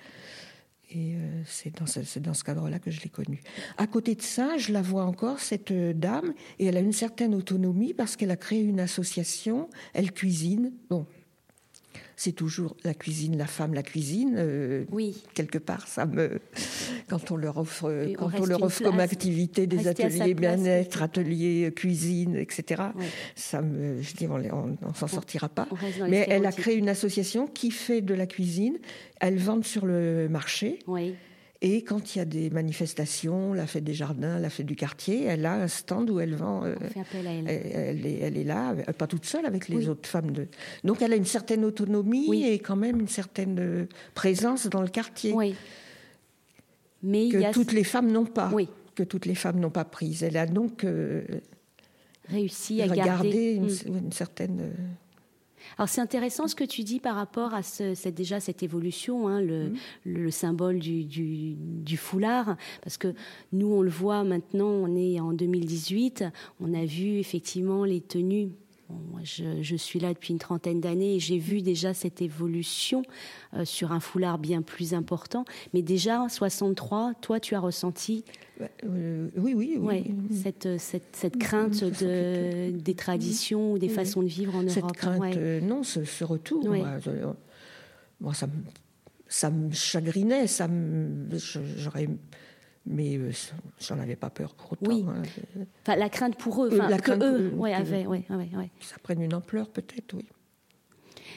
Et 0.91 1.17
euh, 1.17 1.43
c'est 1.45 1.77
dans 1.77 1.87
ce, 1.87 2.19
dans 2.21 2.35
ce 2.35 2.45
cadre-là 2.45 2.79
que 2.79 2.93
je 2.93 3.01
l'ai 3.01 3.09
connue. 3.09 3.43
À 3.77 3.89
côté 3.89 4.15
de 4.15 4.23
ça, 4.23 4.57
je 4.57 4.73
la 4.73 4.83
vois 4.83 5.05
encore, 5.05 5.41
cette 5.41 5.73
dame, 5.73 6.33
et 6.61 6.67
elle 6.67 6.77
a 6.77 6.81
une 6.81 6.93
certaine 6.93 7.35
autonomie 7.35 7.93
parce 7.93 8.15
qu'elle 8.15 8.31
a 8.31 8.37
créé 8.37 8.63
une 8.63 8.79
association, 8.79 9.69
elle 9.95 10.13
cuisine. 10.13 10.73
Bon, 10.91 11.07
c'est 12.17 12.33
toujours 12.33 12.77
la 12.85 12.95
cuisine, 12.95 13.37
la 13.37 13.47
femme, 13.47 13.75
la 13.75 13.83
cuisine. 13.83 14.35
Euh, 14.37 14.85
oui. 14.91 15.23
Quelque 15.35 15.59
part, 15.59 15.87
ça 15.89 16.07
me. 16.07 16.41
Quand 17.09 17.31
on 17.31 17.37
leur 17.37 17.59
offre, 17.59 17.91
quand 18.17 18.31
on, 18.39 18.47
leur 18.47 18.63
offre 18.63 18.83
comme 18.83 19.01
activité 19.01 19.67
des 19.67 19.89
ateliers 19.89 20.35
bien-être, 20.35 21.03
ateliers 21.03 21.73
cuisine, 21.75 22.37
etc., 22.37 22.83
ça 23.35 23.63
me. 23.63 24.01
Je 24.03 24.15
dis, 24.15 24.27
on, 24.27 24.39
ne 24.39 24.95
s'en 24.95 25.09
sortira 25.09 25.49
pas. 25.49 25.69
Mais 26.09 26.27
elle 26.29 26.47
a 26.47 26.53
créé 26.53 26.77
une 26.77 26.89
association 26.89 27.47
qui 27.47 27.71
fait 27.71 28.01
de 28.01 28.15
la 28.15 28.27
cuisine. 28.27 28.79
Elle 29.21 29.39
vend 29.39 29.63
sur 29.63 29.87
le 29.87 30.29
marché. 30.29 30.79
Oui. 30.87 31.15
Et 31.67 31.83
quand 31.83 32.15
il 32.15 32.19
y 32.19 32.21
a 32.21 32.27
des 32.27 32.51
manifestations, 32.51 33.55
la 33.55 33.67
fête 33.67 33.85
des 33.85 33.95
jardins, 33.95 34.39
la 34.39 34.51
fête 34.51 34.67
du 34.67 34.77
quartier, 34.77 35.25
elle 35.25 35.47
a 35.47 35.55
un 35.55 35.67
stand 35.67 36.11
où 36.11 36.21
elle 36.21 36.35
vend. 36.35 36.63
On 36.63 36.89
fait 36.91 37.01
appel 37.01 37.27
à 37.27 37.31
elle. 37.31 37.49
Elle, 37.49 38.07
est, 38.07 38.19
elle 38.19 38.37
est 38.37 38.45
là, 38.45 38.75
pas 38.99 39.07
toute 39.07 39.25
seule 39.25 39.47
avec 39.47 39.69
les 39.69 39.89
autres 39.89 40.07
femmes. 40.07 40.31
De... 40.31 40.47
Donc 40.85 41.01
elle 41.01 41.15
a 41.15 41.17
une 41.17 41.25
certaine 41.25 41.65
autonomie 41.65 42.45
et 42.45 42.59
quand 42.59 42.77
même 42.77 43.01
une 43.01 43.09
certaine 43.09 43.89
présence 44.13 44.67
dans 44.67 44.83
le 44.83 44.89
quartier. 44.89 45.33
Oui. 45.33 45.55
Mais 47.03 47.31
que 47.31 47.51
toutes 47.51 47.73
les 47.73 47.85
femmes 47.85 48.13
n'ont 48.13 48.27
pas. 48.27 48.51
Oui. 48.53 48.69
Que 48.95 49.03
toutes 49.03 49.25
les 49.25 49.35
femmes 49.35 49.59
n'ont 49.59 49.71
pas 49.71 49.87
prise. 49.87 50.23
Elle 50.23 50.37
a 50.37 50.45
donc 50.45 50.85
réussi 52.29 52.83
à 52.83 52.89
garder 52.89 53.55
une, 53.55 53.69
mm. 53.69 54.05
une 54.05 54.13
certaine. 54.13 54.71
Alors 55.79 55.89
c'est 55.89 56.01
intéressant 56.01 56.49
ce 56.49 56.55
que 56.55 56.65
tu 56.65 56.83
dis 56.83 57.01
par 57.01 57.17
rapport 57.17 57.55
à 57.55 57.63
ce, 57.63 58.09
déjà 58.09 58.41
cette 58.41 58.63
évolution, 58.63 59.29
hein, 59.29 59.41
le, 59.41 59.71
mm. 59.71 59.77
le, 60.05 60.31
symbole 60.31 60.79
du, 60.79 61.05
du, 61.05 61.55
du, 61.57 61.97
foulard, 61.97 62.57
parce 62.83 62.97
que 62.97 63.15
nous 63.53 63.73
on 63.73 63.83
le 63.83 63.91
voit 63.91 64.25
maintenant, 64.25 64.69
on 64.69 64.97
est 64.97 65.21
en 65.21 65.33
2018, 65.33 66.25
on 66.61 66.75
a 66.75 66.85
vu 66.85 67.19
effectivement 67.19 67.85
les 67.85 68.01
tenues 68.01 68.51
moi, 68.91 69.21
je, 69.23 69.77
suis 69.77 69.99
là 69.99 70.13
depuis 70.13 70.33
une 70.33 70.39
trentaine 70.39 70.81
d'années 70.81 71.17
et 71.17 71.21
j'ai 71.21 71.39
vu 71.39 71.63
déjà 71.63 71.95
cette 71.95 72.21
évolution 72.21 73.03
euh, 73.55 73.65
sur 73.65 73.93
un 73.93 74.01
foulard 74.01 74.39
bien 74.39 74.63
plus 74.63 74.95
important. 74.95 75.45
Mais 75.73 75.83
déjà, 75.83 76.29
63, 76.29 77.15
toi, 77.21 77.41
tu 77.41 77.55
as 77.55 77.61
ressenti 77.61 78.25
euh, 78.85 79.31
oui, 79.37 79.55
oui, 79.55 79.79
oui. 79.81 80.15
cette, 80.31 80.79
cette, 80.79 81.17
cette, 81.17 81.39
crainte 81.39 81.83
de, 81.83 82.71
des 82.71 82.95
traditions 82.95 83.73
ou 83.73 83.79
des 83.79 83.89
façons 83.89 84.23
de 84.23 84.29
vivre 84.29 84.55
en 84.55 84.63
Europe. 84.63 84.71
Cette 84.71 84.93
crainte, 84.93 85.37
euh, 85.37 85.61
non, 85.61 85.83
ce, 85.83 86.25
retour. 86.25 86.65
Moi, 88.21 88.35
ça, 88.35 88.47
ça 89.29 89.51
me 89.51 89.73
chagrinait, 89.73 90.47
ça 90.47 90.69
j'aurais 91.77 92.09
mais 92.87 93.17
euh, 93.17 93.31
j'en 93.81 93.99
avais 93.99 94.17
pas 94.17 94.31
peur 94.31 94.55
pour 94.55 94.73
autant. 94.73 94.91
Oui. 94.91 95.05
Hein. 95.09 95.23
Enfin, 95.83 95.97
la 95.97 96.09
crainte 96.09 96.37
pour 96.37 96.65
eux, 96.65 96.71
enfin, 96.73 96.89
la 96.89 96.99
que 96.99 97.13
eux, 97.13 97.53
ouais, 97.55 97.73
avaient, 97.73 98.07
ouais, 98.07 98.25
ouais, 98.31 98.71
Ça 98.81 98.97
prenne 99.03 99.23
une 99.23 99.35
ampleur 99.35 99.69
peut-être, 99.69 100.15
oui. 100.15 100.27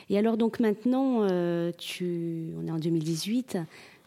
Et 0.10 0.18
alors 0.18 0.38
donc 0.38 0.60
maintenant, 0.60 1.24
euh, 1.30 1.72
tu, 1.78 2.54
on 2.58 2.68
est 2.68 2.72
en 2.72 2.80
2018. 2.80 3.58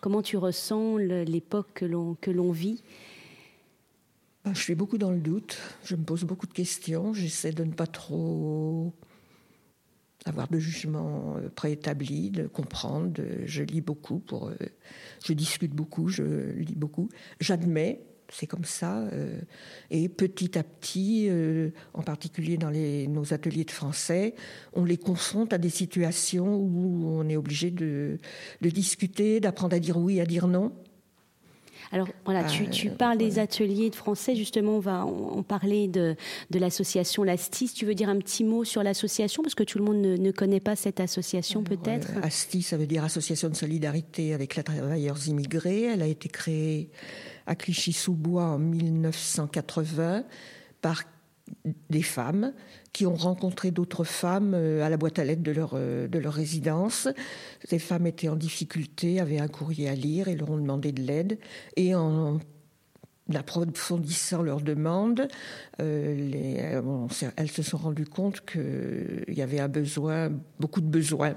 Comment 0.00 0.22
tu 0.22 0.36
ressens 0.36 0.96
l'époque 0.96 1.68
que 1.74 1.84
l'on 1.84 2.14
que 2.20 2.30
l'on 2.30 2.52
vit? 2.52 2.82
Ben, 4.44 4.54
Je 4.54 4.60
suis 4.60 4.74
beaucoup 4.74 4.96
dans 4.96 5.10
le 5.10 5.18
doute. 5.18 5.58
Je 5.84 5.96
me 5.96 6.02
pose 6.02 6.24
beaucoup 6.24 6.46
de 6.46 6.54
questions. 6.54 7.12
J'essaie 7.12 7.52
de 7.52 7.64
ne 7.64 7.72
pas 7.72 7.86
trop 7.86 8.92
avoir 10.26 10.48
de 10.48 10.58
jugements 10.58 11.36
euh, 11.36 11.48
préétablis, 11.48 12.30
de 12.30 12.46
comprendre. 12.46 13.20
je 13.44 13.62
lis 13.62 13.80
beaucoup, 13.80 14.22
euh, 14.32 14.54
je 15.24 15.32
discute 15.32 15.72
beaucoup, 15.74 16.08
je 16.08 16.52
lis 16.52 16.74
beaucoup. 16.76 17.08
J'admets, 17.40 18.02
c'est 18.28 18.46
comme 18.46 18.64
ça. 18.64 18.98
Euh, 18.98 19.40
et 19.90 20.08
petit 20.08 20.58
à 20.58 20.62
petit, 20.62 21.28
en 21.94 22.02
particulier 22.02 22.56
dans 22.56 22.70
nos 22.70 23.32
ateliers 23.32 23.64
de 23.64 23.70
français, 23.70 24.34
on 24.72 24.84
les 24.84 24.98
confronte 24.98 25.52
à 25.52 25.58
des 25.58 25.70
situations 25.70 26.56
où 26.56 27.06
on 27.06 27.28
est 27.28 27.36
obligé 27.36 27.70
de 27.70 28.18
discuter, 28.60 29.40
d'apprendre 29.40 29.74
à 29.74 29.80
dire 29.80 29.96
oui, 29.96 30.20
à 30.20 30.26
dire 30.26 30.46
non. 30.46 30.72
Alors 31.92 32.08
voilà, 32.24 32.44
tu, 32.44 32.88
euh, 32.88 32.90
parles 32.90 33.18
des 33.18 33.38
ateliers 33.40 33.90
de 33.90 33.96
français, 33.96 34.36
justement, 34.36 34.76
on 34.76 34.80
va 34.80 35.04
en 35.04 35.42
parler 35.42 35.88
de, 35.88 36.14
de 36.50 36.58
l'association 36.58 37.24
Lastis. 37.24 37.74
Tu 37.74 37.84
veux 37.84 37.94
dire 37.94 38.08
un 38.08 38.18
petit 38.18 38.44
mot 38.44 38.64
sur 38.64 38.82
l'association, 38.82 39.42
parce 39.42 39.56
que 39.56 39.64
tout 39.64 39.78
le 39.78 39.84
monde 39.84 39.96
ne, 39.96 40.30
connaît 40.30 40.60
pas 40.60 40.76
cette 40.76 41.00
association 41.00 41.64
peut-être 41.64 42.10
euh, 42.16 42.22
ASTI, 42.22 42.62
ça 42.62 42.76
veut 42.76 42.86
dire 42.86 43.02
Association 43.02 43.48
de 43.48 43.56
solidarité 43.56 44.34
avec 44.34 44.54
les 44.54 44.62
travailleurs 44.62 45.26
immigrés. 45.26 45.82
Elle 45.82 46.02
a 46.02 46.06
été 46.06 46.28
créée 46.28 46.90
à 47.46 47.56
Clichy-sous-Bois 47.56 48.44
en 48.44 48.58
1980 48.58 50.24
par 50.80 51.02
des 51.90 52.02
femmes 52.02 52.52
qui 52.92 53.06
ont 53.06 53.14
rencontré 53.14 53.70
d'autres 53.70 54.04
femmes 54.04 54.54
euh, 54.54 54.84
à 54.84 54.88
la 54.88 54.96
boîte 54.96 55.18
à 55.18 55.24
lettres 55.24 55.42
de 55.42 55.52
leur, 55.52 55.72
euh, 55.74 56.08
de 56.08 56.18
leur 56.18 56.32
résidence. 56.32 57.08
Ces 57.64 57.78
femmes 57.78 58.06
étaient 58.06 58.28
en 58.28 58.36
difficulté, 58.36 59.20
avaient 59.20 59.38
un 59.38 59.48
courrier 59.48 59.88
à 59.88 59.94
lire 59.94 60.28
et 60.28 60.34
leur 60.34 60.50
ont 60.50 60.58
demandé 60.58 60.92
de 60.92 61.02
l'aide. 61.02 61.38
Et 61.76 61.94
en 61.94 62.40
approfondissant 63.32 64.42
leurs 64.42 64.60
demandes, 64.60 65.28
euh, 65.80 67.06
elles 67.36 67.50
se 67.50 67.62
sont 67.62 67.78
rendues 67.78 68.06
compte 68.06 68.44
qu'il 68.44 69.24
y 69.28 69.42
avait 69.42 69.60
un 69.60 69.68
besoin, 69.68 70.30
beaucoup 70.58 70.80
de 70.80 70.88
besoins. 70.88 71.34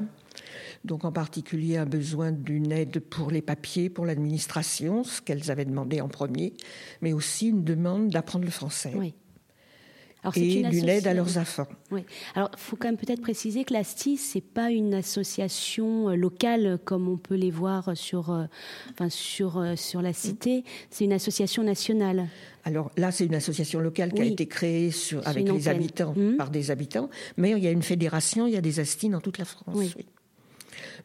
Donc 0.85 1.05
en 1.05 1.11
particulier 1.11 1.77
un 1.77 1.85
besoin 1.85 2.31
d'une 2.31 2.71
aide 2.71 2.99
pour 2.99 3.29
les 3.29 3.43
papiers, 3.43 3.89
pour 3.89 4.05
l'administration, 4.05 5.03
ce 5.03 5.21
qu'elles 5.21 5.51
avaient 5.51 5.65
demandé 5.65 6.01
en 6.01 6.09
premier, 6.09 6.53
mais 7.01 7.13
aussi 7.13 7.49
une 7.49 7.63
demande 7.63 8.09
d'apprendre 8.09 8.45
le 8.45 8.51
français. 8.51 8.93
Oui 8.95 9.13
et 10.35 10.63
d'une 10.63 10.89
aide 10.89 11.07
à 11.07 11.13
leurs 11.13 11.37
enfants. 11.37 11.67
Oui. 11.91 12.01
Alors, 12.35 12.49
il 12.53 12.59
faut 12.59 12.75
quand 12.75 12.87
même 12.87 12.97
peut-être 12.97 13.21
préciser 13.21 13.63
que 13.63 13.73
l'ASTI, 13.73 14.17
c'est 14.17 14.41
pas 14.41 14.71
une 14.71 14.93
association 14.93 16.09
euh, 16.09 16.15
locale 16.15 16.79
comme 16.85 17.07
on 17.07 17.17
peut 17.17 17.35
les 17.35 17.51
voir 17.51 17.95
sur, 17.95 18.31
euh, 18.31 18.45
enfin, 18.91 19.09
sur, 19.09 19.57
euh, 19.57 19.75
sur 19.75 20.01
la 20.01 20.13
cité. 20.13 20.63
C'est 20.89 21.05
une 21.05 21.13
association 21.13 21.63
nationale. 21.63 22.27
Alors 22.63 22.91
là, 22.95 23.11
c'est 23.11 23.25
une 23.25 23.35
association 23.35 23.79
locale 23.79 24.13
qui 24.13 24.21
a 24.21 24.25
été 24.25 24.45
créée 24.45 24.91
sur, 24.91 25.27
avec 25.27 25.51
les 25.51 25.67
habitants, 25.67 26.13
hum. 26.15 26.37
par 26.37 26.49
des 26.49 26.71
habitants, 26.71 27.09
mais 27.35 27.51
il 27.51 27.59
y 27.59 27.67
a 27.67 27.71
une 27.71 27.83
fédération, 27.83 28.47
il 28.47 28.53
y 28.53 28.57
a 28.57 28.61
des 28.61 28.79
ASTI 28.79 29.09
dans 29.09 29.19
toute 29.19 29.37
la 29.37 29.45
France. 29.45 29.75
Oui. 29.75 29.93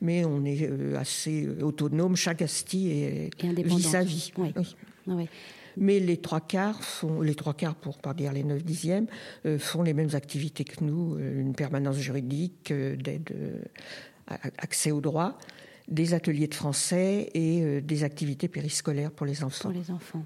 Mais 0.01 0.25
on 0.25 0.45
est 0.45 0.71
assez 0.97 1.49
autonome, 1.61 2.15
chaque 2.15 2.43
ASTI 2.43 2.91
est, 2.91 3.31
vit 3.43 3.83
sa 3.83 4.03
vie. 4.03 4.33
Oui 4.39 5.29
mais 5.79 6.01
les 6.01 6.17
trois 6.17 6.41
quarts 6.41 6.83
font, 6.83 7.21
les 7.21 7.35
trois 7.35 7.55
quarts 7.55 7.75
pour 7.75 7.99
pas 7.99 8.15
dire 8.15 8.33
les 8.33 8.45
neuf 8.45 8.65
dixièmes, 8.65 9.07
euh, 9.47 9.59
font 9.59 9.83
les 9.83 9.95
mêmes 9.95 10.15
activités 10.15 10.65
que 10.65 10.85
nous, 10.85 11.17
euh, 11.17 11.41
une 11.41 11.55
permanence 11.55 11.97
juridique, 11.97 12.71
euh, 12.71 12.97
d'aide, 12.97 13.31
accès 14.59 14.91
au 14.91 15.01
droit, 15.01 15.39
des 15.89 16.13
ateliers 16.13 16.49
de 16.49 16.55
français 16.55 17.31
et 17.33 17.81
des 17.81 18.05
activités 18.05 18.47
périscolaires 18.47 19.11
pour 19.11 19.25
les 19.25 19.43
enfants. 19.43 19.71
Pour 19.71 19.81
les 19.81 19.91
enfants. 19.91 20.23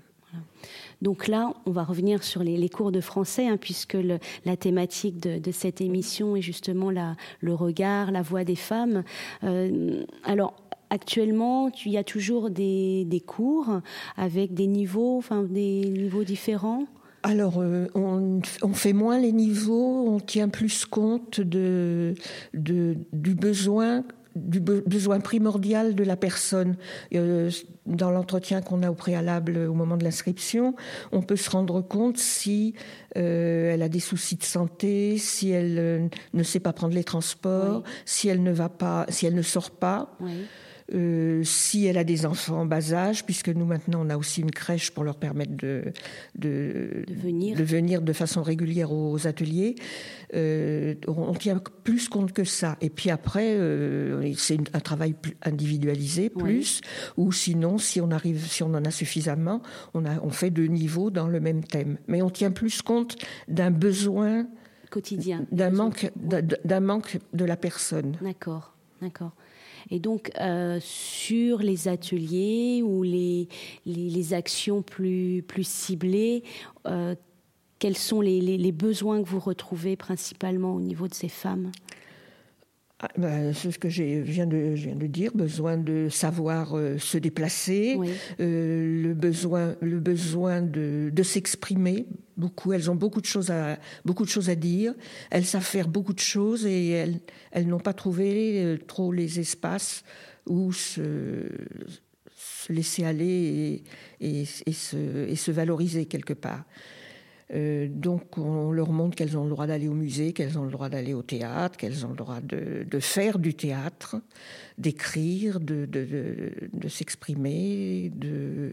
Donc 1.03 1.29
là, 1.29 1.53
on 1.67 1.71
va 1.71 1.85
revenir 1.85 2.25
sur 2.25 2.43
les, 2.43 2.69
cours 2.69 2.91
de 2.91 3.01
français, 3.01 3.47
hein, 3.47 3.59
puisque 3.59 3.97
la 4.45 4.57
thématique 4.57 5.21
de, 5.21 5.53
cette 5.53 5.81
émission 5.81 6.35
est 6.35 6.43
justement 6.43 6.91
la, 6.91 7.15
le 7.41 7.55
regard, 7.55 8.11
la 8.11 8.23
voix 8.23 8.43
des 8.43 8.57
femmes. 8.57 9.05
alors, 10.25 10.57
actuellement, 10.93 11.71
il 11.87 11.93
y 11.93 11.97
a 11.97 12.05
toujours 12.05 12.51
des, 12.51 13.25
cours 13.27 13.81
avec 14.17 14.53
des 14.53 14.67
niveaux, 14.67 15.17
enfin 15.17 15.43
des 15.43 15.89
niveaux 15.89 16.23
différents? 16.23 16.85
Alors, 17.23 17.55
euh, 17.59 17.87
on, 17.95 18.43
fait 18.75 18.93
moins 18.93 19.19
les 19.19 19.33
niveaux, 19.33 20.07
on 20.09 20.21
tient 20.21 20.49
plus 20.49 20.85
compte 20.85 21.41
de, 21.41 22.15
du 22.53 23.35
besoin 23.35 24.05
du 24.35 24.61
besoin 24.61 25.21
primordial 25.21 25.95
de 25.95 26.05
la 26.05 26.17
personne. 26.17 26.77
Euh, 27.15 27.51
dans 27.85 28.11
l'entretien 28.11 28.63
qu'on 28.63 28.83
a 28.83 28.91
au 28.91 28.95
préalable 28.95 29.59
au 29.59 29.75
moment 29.75 29.99
de 29.99 30.05
l'inscription, 30.05 30.75
on 31.11 31.21
peut 31.21 31.37
se 31.37 31.51
rendre 31.51 31.83
compte 31.83 32.17
si 32.17 32.73
euh, 33.19 33.75
elle 33.75 33.83
a 33.83 33.91
des 33.91 34.01
soucis 34.01 34.37
de 34.37 34.43
santé, 34.43 35.19
si 35.19 35.51
elle 35.51 36.09
ne 36.33 36.43
sait 36.43 36.61
pas 36.61 36.73
prendre 36.73 36.95
les 36.95 37.05
transports, 37.05 37.83
si 38.07 38.29
elle 38.29 38.43
ne 38.43 38.53
va 38.53 38.71
pas, 38.71 39.05
si 39.11 39.27
elle 39.27 39.35
ne 39.35 39.43
sort 39.43 39.71
pas. 39.71 40.17
Oui. 40.21 40.47
Euh, 40.95 41.43
si 41.45 41.87
elle 41.87 41.97
a 41.97 42.05
des 42.05 42.27
enfants 42.27 42.61
en 42.61 42.67
bas 42.67 42.93
âge, 42.93 43.25
puisque 43.25 43.49
nous 43.49 43.65
maintenant 43.65 44.05
on 44.05 44.11
a 44.11 44.17
aussi 44.17 44.43
une 44.43 44.51
crèche 44.51 44.91
pour 44.91 45.05
leur 45.05 45.17
permettre 45.17 45.57
de, 45.57 45.85
de, 46.37 47.05
venir. 47.09 47.57
de 47.57 47.65
venir. 47.65 48.03
de 48.03 48.13
façon 48.13 48.43
régulière 48.43 48.93
aux 48.93 49.27
ateliers, 49.27 49.77
euh, 50.35 50.95
on 51.07 51.33
tient 51.35 51.61
plus 51.85 52.09
compte 52.09 52.33
que 52.33 52.45
ça. 52.45 52.77
Et 52.81 52.91
puis 52.91 53.11
après, 53.11 53.55
euh, 53.57 54.33
c'est 54.37 54.59
un 54.75 54.81
travail 54.81 55.15
individualisé 55.43 56.29
plus, 56.29 56.81
ou 57.17 57.33
sinon, 57.33 57.79
si 57.79 58.01
on 58.01 58.11
arrive, 58.11 58.47
si 58.47 58.63
on 58.63 58.75
en 58.75 58.85
a 58.85 58.91
suffisamment, 58.91 59.63
on, 59.95 60.05
a, 60.05 60.21
on 60.23 60.31
fait 60.31 60.51
deux 60.51 60.67
niveaux 60.67 61.11
dans 61.11 61.27
le 61.27 61.41
même 61.41 61.65
thème. 61.65 61.99
Mais 62.07 62.21
on 62.23 62.31
tient 62.31 62.51
plus 62.51 62.83
compte 62.83 63.17
d'un 63.49 63.71
besoin 63.71 64.47
quotidien, 64.91 65.47
d'un 65.51 65.71
manque, 65.71 66.11
d'un 66.17 66.81
manque 66.81 67.19
de 67.33 67.45
la 67.45 67.57
personne. 67.57 68.17
D'accord, 68.21 68.75
d'accord. 69.01 69.33
Et 69.91 69.99
donc, 69.99 70.31
euh, 70.41 70.79
sur 70.81 71.59
les 71.59 71.89
ateliers 71.89 72.83
ou 72.83 73.03
les, 73.03 73.49
les, 73.87 74.35
actions 74.35 74.83
plus, 74.83 75.43
plus 75.47 75.67
ciblées, 75.67 76.43
euh, 76.87 77.15
quels 77.79 77.97
sont 77.97 78.21
les, 78.21 78.41
les, 78.41 78.73
besoins 78.73 79.23
que 79.23 79.29
vous 79.29 79.41
retrouvez 79.41 79.97
principalement 79.97 80.75
au 80.75 80.81
niveau 80.81 81.09
de 81.09 81.15
ces 81.15 81.29
femmes? 81.29 81.73
Ah, 83.01 83.09
ben, 83.19 83.53
c'est 83.53 83.73
ce 83.73 83.79
que 83.81 83.89
je 83.89 84.05
viens 84.05 84.47
de, 84.47 84.75
viens 84.75 84.95
de 84.95 85.09
dire, 85.09 85.33
besoin 85.35 85.77
de 85.77 86.09
savoir 86.09 86.77
euh, 86.77 86.99
se 86.99 87.19
déplacer, 87.19 87.99
le 88.39 89.13
besoin, 89.15 89.75
le 89.81 89.99
besoin 89.99 90.63
de, 90.63 91.11
de 91.13 91.23
s'exprimer 91.25 92.07
Elles 92.73 92.91
ont 92.91 92.95
beaucoup 92.95 93.21
de 93.21 93.27
choses 93.27 93.51
à, 93.51 93.79
beaucoup 94.05 94.25
de 94.25 94.31
choses 94.31 94.51
à 94.51 94.55
dire. 94.55 94.95
Elles 95.31 95.45
savent 95.45 95.63
faire 95.65 95.89
beaucoup 95.89 96.13
de 96.13 96.21
choses 96.21 96.67
et 96.67 96.89
elles, 96.91 97.21
elles 97.51 97.67
n'ont 97.67 97.81
pas 97.81 97.93
trouvé 97.93 98.63
euh, 98.65 98.79
trop 98.79 99.13
les 99.13 99.41
espaces 99.41 100.05
où 100.47 100.73
se, 100.73 101.49
se 102.63 102.73
laisser 102.73 103.05
aller 103.05 103.83
et, 104.21 104.45
se, 104.45 105.51
valoriser 105.51 106.07
quelque 106.07 106.33
part. 106.33 106.65
Euh, 107.55 107.87
donc 107.89 108.39
on 108.39 108.71
leur 108.71 108.93
montre 108.93 109.17
qu'elles 109.17 109.37
ont 109.37 109.45
le 109.45 109.51
droit 109.51 109.67
d'aller 109.67 109.89
au 109.89 109.95
musée, 109.95 110.33
qu'elles 110.33 110.59
ont 110.59 110.65
le 110.65 110.71
droit 110.71 110.89
d'aller 110.89 111.13
au 111.13 111.23
théâtre, 111.23 111.77
qu'elles 111.77 112.07
ont 112.07 112.11
le 112.11 112.17
droit 112.17 112.41
de, 112.41 112.87
faire 113.01 113.39
du 113.39 113.55
théâtre, 113.55 114.17
d'écrire, 114.79 115.61
de, 115.61 115.87
s'exprimer, 116.89 118.11
de, 118.15 118.73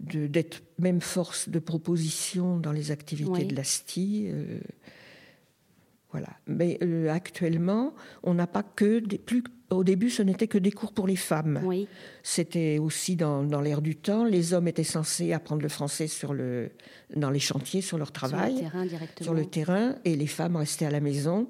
d'être 0.00 0.62
même 0.78 1.00
force 1.00 1.48
de 1.48 1.58
proposition 1.58 2.58
dans 2.58 2.72
les 2.72 2.90
activités 2.90 3.44
de 3.44 3.54
l'ASTI. 3.54 4.28
Euh, 4.28 4.60
voilà. 6.10 6.28
Mais 6.46 6.78
euh, 6.82 7.10
actuellement, 7.10 7.94
on 8.22 8.34
n'a 8.34 8.46
pas 8.46 8.62
que 8.62 8.98
des, 9.00 9.18
plus. 9.18 9.44
Au 9.70 9.84
début, 9.84 10.10
ce 10.10 10.22
n'était 10.22 10.48
que 10.48 10.58
des 10.58 10.72
cours 10.72 10.92
pour 10.92 11.06
les 11.06 11.16
femmes. 11.16 11.60
Oui. 11.64 11.86
C'était 12.24 12.78
aussi 12.78 13.14
dans, 13.14 13.44
dans 13.44 13.60
l'air 13.60 13.80
du 13.82 13.94
temps. 13.94 14.24
Les 14.24 14.52
hommes 14.52 14.66
étaient 14.66 14.82
censés 14.82 15.32
apprendre 15.32 15.62
le 15.62 15.68
français 15.68 16.08
sur 16.08 16.34
le, 16.34 16.72
dans 17.14 17.30
les 17.30 17.38
chantiers, 17.38 17.80
sur 17.80 17.96
leur 17.96 18.10
travail, 18.10 18.56
sur 18.56 18.64
le 18.64 18.70
terrain 18.70 18.86
directement. 18.86 19.24
Sur 19.24 19.34
le 19.34 19.44
terrain, 19.46 19.94
et 20.04 20.16
les 20.16 20.26
femmes 20.26 20.56
restaient 20.56 20.86
à 20.86 20.90
la 20.90 20.98
maison 20.98 21.48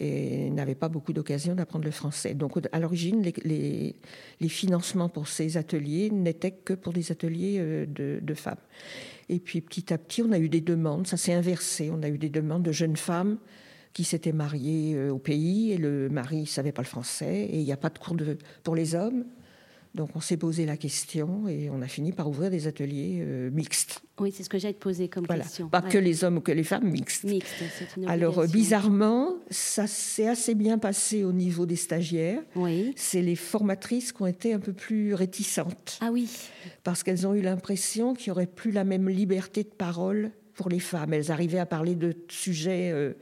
et 0.00 0.50
n'avaient 0.50 0.74
pas 0.74 0.88
beaucoup 0.88 1.12
d'occasion 1.12 1.54
d'apprendre 1.54 1.84
le 1.84 1.90
français. 1.92 2.34
Donc, 2.34 2.58
à 2.72 2.80
l'origine, 2.80 3.22
les, 3.22 3.34
les, 3.44 3.96
les, 4.40 4.48
financements 4.48 5.08
pour 5.08 5.28
ces 5.28 5.56
ateliers 5.56 6.10
n'étaient 6.10 6.50
que 6.50 6.72
pour 6.72 6.92
des 6.92 7.12
ateliers 7.12 7.58
euh, 7.60 7.86
de, 7.86 8.18
de 8.20 8.34
femmes. 8.34 8.56
Et 9.28 9.38
puis, 9.38 9.60
petit 9.60 9.92
à 9.92 9.98
petit, 9.98 10.22
on 10.22 10.32
a 10.32 10.38
eu 10.38 10.48
des 10.48 10.62
demandes. 10.62 11.06
Ça 11.06 11.16
s'est 11.16 11.34
inversé. 11.34 11.90
On 11.92 12.02
a 12.02 12.08
eu 12.08 12.18
des 12.18 12.30
demandes 12.30 12.64
de 12.64 12.72
jeunes 12.72 12.96
femmes 12.96 13.38
qui 13.92 14.04
s'était 14.04 14.32
marié 14.32 14.94
euh, 14.94 15.10
au 15.10 15.18
pays 15.18 15.72
et 15.72 15.76
le 15.76 16.08
mari 16.08 16.42
ne 16.42 16.46
savait 16.46 16.72
pas 16.72 16.82
le 16.82 16.88
français 16.88 17.48
et 17.50 17.58
il 17.58 17.64
n'y 17.64 17.72
a 17.72 17.76
pas 17.76 17.90
de 17.90 17.98
cours 17.98 18.14
de, 18.14 18.38
pour 18.62 18.74
les 18.74 18.94
hommes. 18.94 19.24
Donc 19.92 20.10
on 20.14 20.20
s'est 20.20 20.36
posé 20.36 20.66
la 20.66 20.76
question 20.76 21.48
et 21.48 21.68
on 21.68 21.82
a 21.82 21.88
fini 21.88 22.12
par 22.12 22.28
ouvrir 22.28 22.48
des 22.48 22.68
ateliers 22.68 23.18
euh, 23.22 23.50
mixtes. 23.50 24.02
Oui, 24.20 24.32
c'est 24.32 24.44
ce 24.44 24.48
que 24.48 24.56
j'allais 24.56 24.74
te 24.74 24.78
poser 24.78 25.08
comme 25.08 25.26
question. 25.26 25.68
Pas 25.68 25.82
que 25.82 25.98
les 25.98 26.22
hommes 26.22 26.36
ou 26.36 26.40
que 26.40 26.52
les 26.52 26.62
femmes, 26.62 26.88
mixtes. 26.88 27.26
C'est 27.26 27.96
une 27.96 28.08
Alors 28.08 28.46
bizarrement, 28.46 29.34
ça 29.50 29.88
s'est 29.88 30.28
assez 30.28 30.54
bien 30.54 30.78
passé 30.78 31.24
au 31.24 31.32
niveau 31.32 31.66
des 31.66 31.74
stagiaires. 31.74 32.40
Oui. 32.54 32.92
C'est 32.94 33.22
les 33.22 33.34
formatrices 33.34 34.12
qui 34.12 34.22
ont 34.22 34.28
été 34.28 34.52
un 34.52 34.60
peu 34.60 34.72
plus 34.72 35.14
réticentes. 35.14 35.98
Ah 36.00 36.10
oui. 36.12 36.30
Parce 36.84 37.02
qu'elles 37.02 37.26
ont 37.26 37.34
eu 37.34 37.42
l'impression 37.42 38.14
qu'il 38.14 38.30
n'y 38.30 38.32
aurait 38.32 38.46
plus 38.46 38.70
la 38.70 38.84
même 38.84 39.08
liberté 39.08 39.64
de 39.64 39.70
parole 39.70 40.30
pour 40.54 40.68
les 40.68 40.78
femmes. 40.78 41.14
Elles 41.14 41.32
arrivaient 41.32 41.58
à 41.58 41.66
parler 41.66 41.96
de 41.96 42.14
sujets... 42.28 42.92
Euh, 42.92 43.14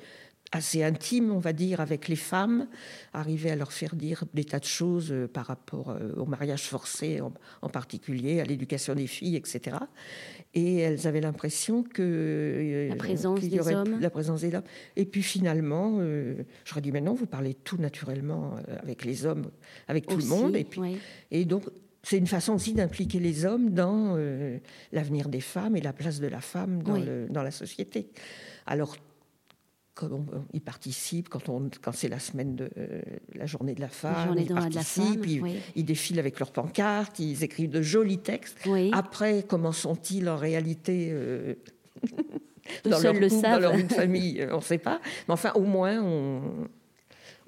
assez 0.53 0.83
intime, 0.83 1.31
on 1.31 1.39
va 1.39 1.53
dire, 1.53 1.81
avec 1.81 2.09
les 2.09 2.17
femmes, 2.17 2.69
arriver 3.13 3.51
à 3.51 3.57
leur 3.57 3.73
faire 3.73 3.95
dire 3.95 4.25
des 4.35 4.45
tas 4.45 4.59
de 4.59 4.65
choses 4.65 5.13
euh, 5.13 5.29
par 5.29 5.47
rapport 5.47 5.91
euh, 5.91 6.13
au 6.17 6.25
mariage 6.25 6.63
forcé 6.63 7.21
en, 7.21 7.69
particulier, 7.69 8.41
à 8.41 8.45
l'éducation 8.45 8.95
des 8.95 9.07
filles, 9.07 9.37
etc. 9.37 9.77
Et 10.55 10.79
elles 10.79 11.07
avaient 11.07 11.21
l'impression 11.21 11.83
que 11.83 12.03
euh, 12.03 12.89
la 12.89 12.97
présence 12.97 13.41
des 13.41 13.73
hommes, 13.73 14.01
la 14.01 14.11
présence 14.11 14.41
des 14.41 14.55
hommes. 14.55 14.65
Et 14.97 15.05
puis 15.05 15.23
finalement, 15.23 16.01
j'aurais 16.65 16.81
dit 16.81 16.93
mais 16.93 17.01
non, 17.01 17.15
vous 17.15 17.27
parlez 17.27 17.55
tout 17.55 17.77
naturellement 17.77 18.55
avec 18.83 19.05
les 19.05 19.27
hommes, 19.27 19.51
avec 19.87 20.07
tout 20.07 20.17
le 20.17 20.25
monde. 20.25 20.57
Et 20.57 20.65
puis 20.65 20.81
et 21.31 21.45
donc 21.45 21.65
c'est 22.03 22.17
une 22.17 22.27
façon 22.27 22.55
aussi 22.55 22.73
d'impliquer 22.73 23.19
les 23.19 23.45
hommes 23.45 23.71
dans 23.71 24.17
l'avenir 24.93 25.29
des 25.29 25.41
femmes 25.41 25.77
et 25.77 25.81
la 25.81 25.93
place 25.93 26.21
de 26.21 26.27
la 26.27 26.41
femme 26.41 26.83
dans, 26.83 26.97
le, 26.97 27.27
dans 27.29 27.43
la 27.43 27.51
société. 27.51 28.09
Alors 28.67 28.97
on, 30.03 30.27
ils 30.53 30.61
participent, 30.61 31.29
quand, 31.29 31.49
on, 31.49 31.71
quand 31.83 31.93
c'est 31.93 32.09
la 32.09 32.19
semaine 32.19 32.57
de 32.57 32.71
la 33.35 33.47
journée 33.47 33.75
de 33.75 33.81
la 33.81 33.89
femme, 33.89 34.35
ils 34.39 34.47
participent, 34.47 35.27
ils, 35.75 35.85
défilent 35.85 36.19
avec 36.19 36.39
leurs 36.39 36.53
pancartes, 36.53 37.19
ils 37.19 37.45
écrivent 37.45 37.71
de 37.71 37.83
jolis 37.83 38.19
textes. 38.19 38.59
Après, 38.93 39.45
comment 39.47 39.73
sont-ils 39.73 40.29
en 40.29 40.37
réalité 40.37 41.09
euh, 41.13 41.55
dans, 42.85 43.01
leur 43.01 43.15
couple, 43.15 43.29
dans 43.43 43.59
leur 43.59 43.79
famille 43.89 44.47
On 44.51 44.57
ne 44.57 44.63
sait 44.63 44.79
pas. 44.79 45.01
Mais 45.27 45.35
enfin, 45.35 45.53
au 45.55 45.63
moins, 45.63 46.03
on, 46.03 46.69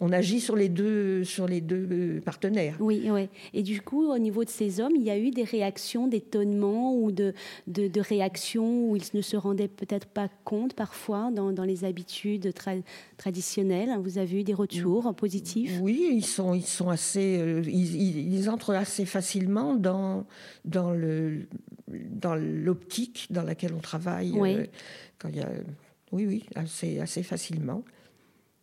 on 0.00 0.12
agit 0.12 0.40
sur 0.40 0.56
les 0.56 0.70
deux, 0.70 1.24
sur 1.24 1.46
les 1.46 1.60
deux 1.60 2.20
partenaires. 2.24 2.76
Oui, 2.80 3.08
oui. 3.10 3.28
Et 3.52 3.62
du 3.62 3.82
coup, 3.82 4.10
au 4.10 4.18
niveau 4.18 4.44
de 4.44 4.48
ces 4.48 4.80
hommes, 4.80 4.96
il 4.96 5.02
y 5.02 5.10
a 5.10 5.18
eu 5.18 5.30
des 5.30 5.44
réactions 5.44 6.06
d'étonnement 6.06 6.96
ou 6.96 7.12
de, 7.12 7.34
de, 7.66 8.00
réactions 8.00 8.90
où 8.90 8.96
ils 8.96 9.04
ne 9.12 9.20
se 9.20 9.36
rendaient 9.36 9.68
peut-être 9.68 10.06
pas 10.06 10.28
compte 10.44 10.72
parfois 10.72 11.30
dans, 11.30 11.52
dans 11.52 11.64
les 11.64 11.84
habitudes 11.84 12.52
traditionnelles? 13.18 13.90
Vous 14.02 14.16
avez 14.16 14.40
eu 14.40 14.44
des 14.44 14.54
retours 14.54 15.14
positifs? 15.14 15.78
Oui, 15.82 16.10
ils 16.12 16.24
sont, 16.24 16.54
ils 16.54 16.66
sont 16.66 16.88
assez, 16.88 17.38
euh, 17.38 17.62
ils, 17.66 18.48
entrent 18.48 18.74
assez 18.74 19.04
facilement 19.04 19.74
dans, 19.76 20.26
dans 20.64 20.92
le, 20.92 21.46
dans 21.88 22.34
l'optique 22.34 23.26
dans 23.30 23.42
laquelle 23.42 23.74
on 23.74 23.80
travaille. 23.80 24.32
Oui. 24.32 24.54
Euh, 24.54 24.66
quand 25.18 25.28
il 25.28 25.36
y 25.36 25.40
a, 25.40 25.50
oui, 26.12 26.26
oui, 26.26 26.44
assez, 26.54 26.98
assez 27.00 27.22
facilement. 27.22 27.84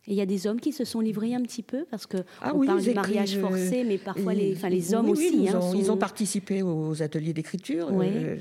Et 0.08 0.12
il 0.12 0.16
y 0.16 0.22
a 0.22 0.26
des 0.26 0.46
hommes 0.46 0.58
qui 0.58 0.72
se 0.72 0.86
sont 0.86 1.00
livrés 1.00 1.34
un 1.34 1.42
petit 1.42 1.62
peu 1.62 1.84
parce 1.90 2.06
que 2.06 2.16
ah 2.40 2.52
on 2.54 2.64
parle 2.64 2.82
de 2.82 2.92
mariage 2.92 3.38
forcé, 3.38 3.84
mais 3.84 3.98
parfois 3.98 4.32
les, 4.32 4.56
enfin, 4.56 4.70
les 4.70 4.94
hommes 4.94 5.10
aussi. 5.10 5.42
ils, 5.42 5.48
hein, 5.50 5.60
ont, 5.60 5.74
ils, 5.74 5.92
ont, 5.92 5.98
participé 5.98 6.62
aux 6.62 7.02
ateliers 7.02 7.34
d'écriture 7.34 7.90
euh, 7.92 8.38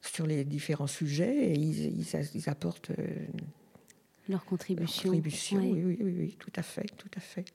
sur 0.00 0.28
les 0.28 0.44
différents 0.44 0.86
sujets 0.86 1.50
et 1.50 1.58
ils, 1.58 2.06
ils, 2.34 2.48
apportent 2.48 2.90
euh, 2.90 3.04
leur 4.28 4.44
contribution. 4.44 5.10
Leur 5.10 5.16
contribution 5.16 5.58
oui, 5.58 5.82
oui, 5.84 5.98
oui, 6.00 6.14
oui, 6.20 6.36
tout 6.38 6.52
à 6.54 6.62
fait, 6.62 6.86
tout 6.96 7.10
à 7.16 7.20
fait. 7.20 7.46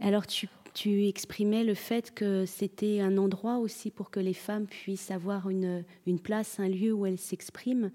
Alors 0.00 0.26
tu 0.26 0.48
tu 0.78 1.08
exprimais 1.08 1.64
le 1.64 1.74
fait 1.74 2.14
que 2.14 2.46
c'était 2.46 3.00
un 3.00 3.18
endroit 3.18 3.58
aussi 3.58 3.90
pour 3.90 4.10
que 4.10 4.20
les 4.20 4.32
femmes 4.32 4.66
puissent 4.66 5.10
avoir 5.10 5.50
une, 5.50 5.82
une 6.06 6.20
place, 6.20 6.60
un 6.60 6.68
lieu 6.68 6.92
où 6.92 7.04
elles 7.04 7.18
s'expriment. 7.18 7.90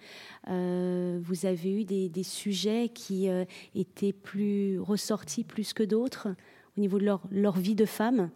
Euh, 0.50 1.18
vous 1.24 1.46
avez 1.46 1.72
eu 1.82 1.86
des, 1.86 2.10
des 2.10 2.24
sujets 2.24 2.90
qui 2.90 3.30
euh, 3.30 3.46
étaient 3.74 4.12
plus 4.12 4.82
ressortis 4.82 5.46
plus 5.46 5.72
que 5.72 5.84
d'autres 5.84 6.28
au 6.76 6.82
niveau 6.82 7.00
de 7.00 7.06
leur, 7.06 7.22
leur 7.32 7.58
vie 7.58 7.76
de 7.76 7.86
femme? 7.86 8.30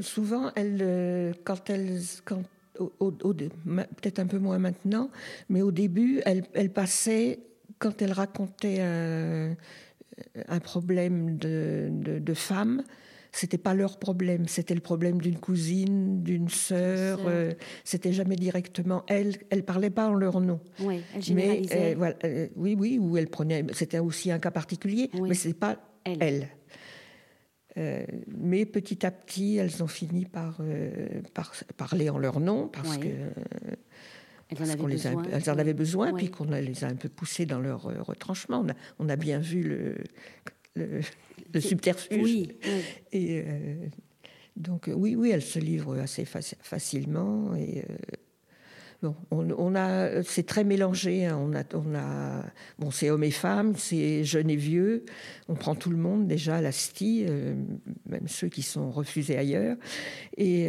Souvent, 0.00 0.50
elles, 0.56 0.80
euh, 0.80 1.32
quand 1.44 1.70
elles, 1.70 2.00
quand, 2.24 2.42
peut-être 2.74 4.18
un 4.18 4.26
peu 4.26 4.40
moins 4.40 4.58
maintenant, 4.58 5.10
mais 5.48 5.62
au 5.62 5.70
début, 5.70 6.22
elles, 6.24 6.42
elles 6.54 6.72
passaient, 6.72 7.38
quand 7.78 8.02
elles 8.02 8.12
racontaient 8.12 8.80
un 8.80 9.54
problème 10.60 11.36
de, 11.38 11.88
de, 11.90 12.18
de 12.18 12.34
femmes, 12.34 12.82
c'était 13.32 13.58
pas 13.58 13.74
leur 13.74 13.98
problème, 13.98 14.46
c'était 14.48 14.74
le 14.74 14.80
problème 14.80 15.20
d'une 15.20 15.38
cousine, 15.38 16.22
d'une 16.22 16.48
sœur. 16.48 17.20
Euh, 17.26 17.52
c'était 17.84 18.12
jamais 18.12 18.36
directement 18.36 19.04
elle. 19.06 19.36
Elle 19.50 19.64
parlait 19.64 19.90
pas 19.90 20.08
en 20.08 20.14
leur 20.14 20.40
nom. 20.40 20.60
Oui, 20.80 21.02
elle. 21.14 21.34
Mais, 21.34 21.62
euh, 21.72 22.12
euh, 22.24 22.48
oui, 22.56 22.74
oui, 22.78 22.98
ou 22.98 23.16
elle 23.16 23.28
prenait. 23.28 23.64
C'était 23.72 23.98
aussi 23.98 24.30
un 24.30 24.38
cas 24.38 24.50
particulier, 24.50 25.10
mais 25.22 25.34
c'est 25.34 25.54
pas 25.54 25.78
elle. 26.04 26.48
mais 27.76 28.64
petit 28.66 29.06
à 29.06 29.10
petit, 29.10 29.56
elles 29.56 29.82
ont 29.82 29.88
fini 29.88 30.24
par, 30.24 30.60
par 31.34 31.52
parler 31.76 32.10
en 32.10 32.18
leur 32.18 32.40
nom 32.40 32.68
parce 32.68 32.96
que 32.98 33.08
elles 34.50 34.62
en, 34.62 34.68
avaient 34.70 34.86
besoin, 34.86 35.22
elles 35.30 35.50
en 35.50 35.58
avaient 35.58 35.74
besoin, 35.74 36.12
puis 36.14 36.30
qu'on 36.30 36.44
les 36.44 36.84
a 36.84 36.88
un 36.88 36.94
peu 36.94 37.08
poussées 37.08 37.46
dans 37.46 37.60
leur 37.60 37.86
euh, 37.86 38.00
retranchement. 38.00 38.62
On 38.64 38.70
a, 38.70 38.74
on 38.98 39.08
a 39.08 39.16
bien 39.16 39.38
vu 39.38 39.62
le, 39.62 39.96
le, 40.74 41.60
subterfuge. 41.60 42.22
Oui, 42.22 42.52
Et 43.12 43.42
euh, 43.46 43.86
donc, 44.56 44.90
oui, 44.92 45.16
oui, 45.16 45.30
elles 45.30 45.42
se 45.42 45.58
livrent 45.58 45.98
assez 45.98 46.24
facilement. 46.24 47.54
Et, 47.56 47.80
euh, 47.80 47.94
Bon, 49.00 49.14
on, 49.30 49.76
a, 49.76 50.24
c'est 50.24 50.44
très 50.44 50.64
mélangé. 50.64 51.24
Hein. 51.24 51.38
On 51.40 51.54
a, 51.54 51.62
on 51.72 51.94
a, 51.94 52.44
bon, 52.80 52.90
c'est 52.90 53.10
hommes 53.10 53.22
et 53.22 53.30
femmes, 53.30 53.76
c'est 53.76 54.24
jeunes 54.24 54.50
et 54.50 54.56
vieux. 54.56 55.04
On 55.48 55.54
prend 55.54 55.76
tout 55.76 55.90
le 55.90 55.96
monde 55.96 56.26
déjà 56.26 56.56
à 56.56 56.60
la 56.60 56.72
STI, 56.72 57.26
même 58.06 58.26
ceux 58.26 58.48
qui 58.48 58.62
sont 58.62 58.90
refusés 58.90 59.38
ailleurs. 59.38 59.76
Et 60.36 60.68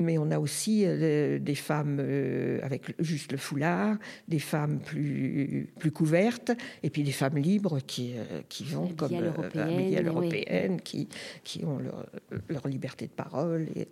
mais 0.00 0.16
on 0.16 0.30
a 0.30 0.38
aussi 0.38 0.84
euh, 0.84 1.38
des 1.38 1.54
femmes 1.54 1.98
euh, 2.00 2.60
avec 2.62 2.94
juste 3.00 3.32
le 3.32 3.38
foulard, 3.38 3.96
des 4.28 4.38
femmes 4.38 4.78
plus, 4.78 5.72
plus 5.78 5.90
couvertes, 5.90 6.52
et 6.82 6.90
puis 6.90 7.02
des 7.02 7.12
femmes 7.12 7.38
libres 7.38 7.80
qui, 7.80 8.14
euh, 8.16 8.42
qui 8.48 8.64
vont 8.64 8.88
comme 8.88 9.14
à 9.14 9.20
l'européenne, 9.20 10.80
qui, 10.80 11.08
qui 11.42 11.64
ont 11.64 11.78
leur, 11.78 12.06
leur, 12.48 12.68
liberté 12.68 13.06
de 13.06 13.12
parole. 13.12 13.66
Et, 13.74 13.88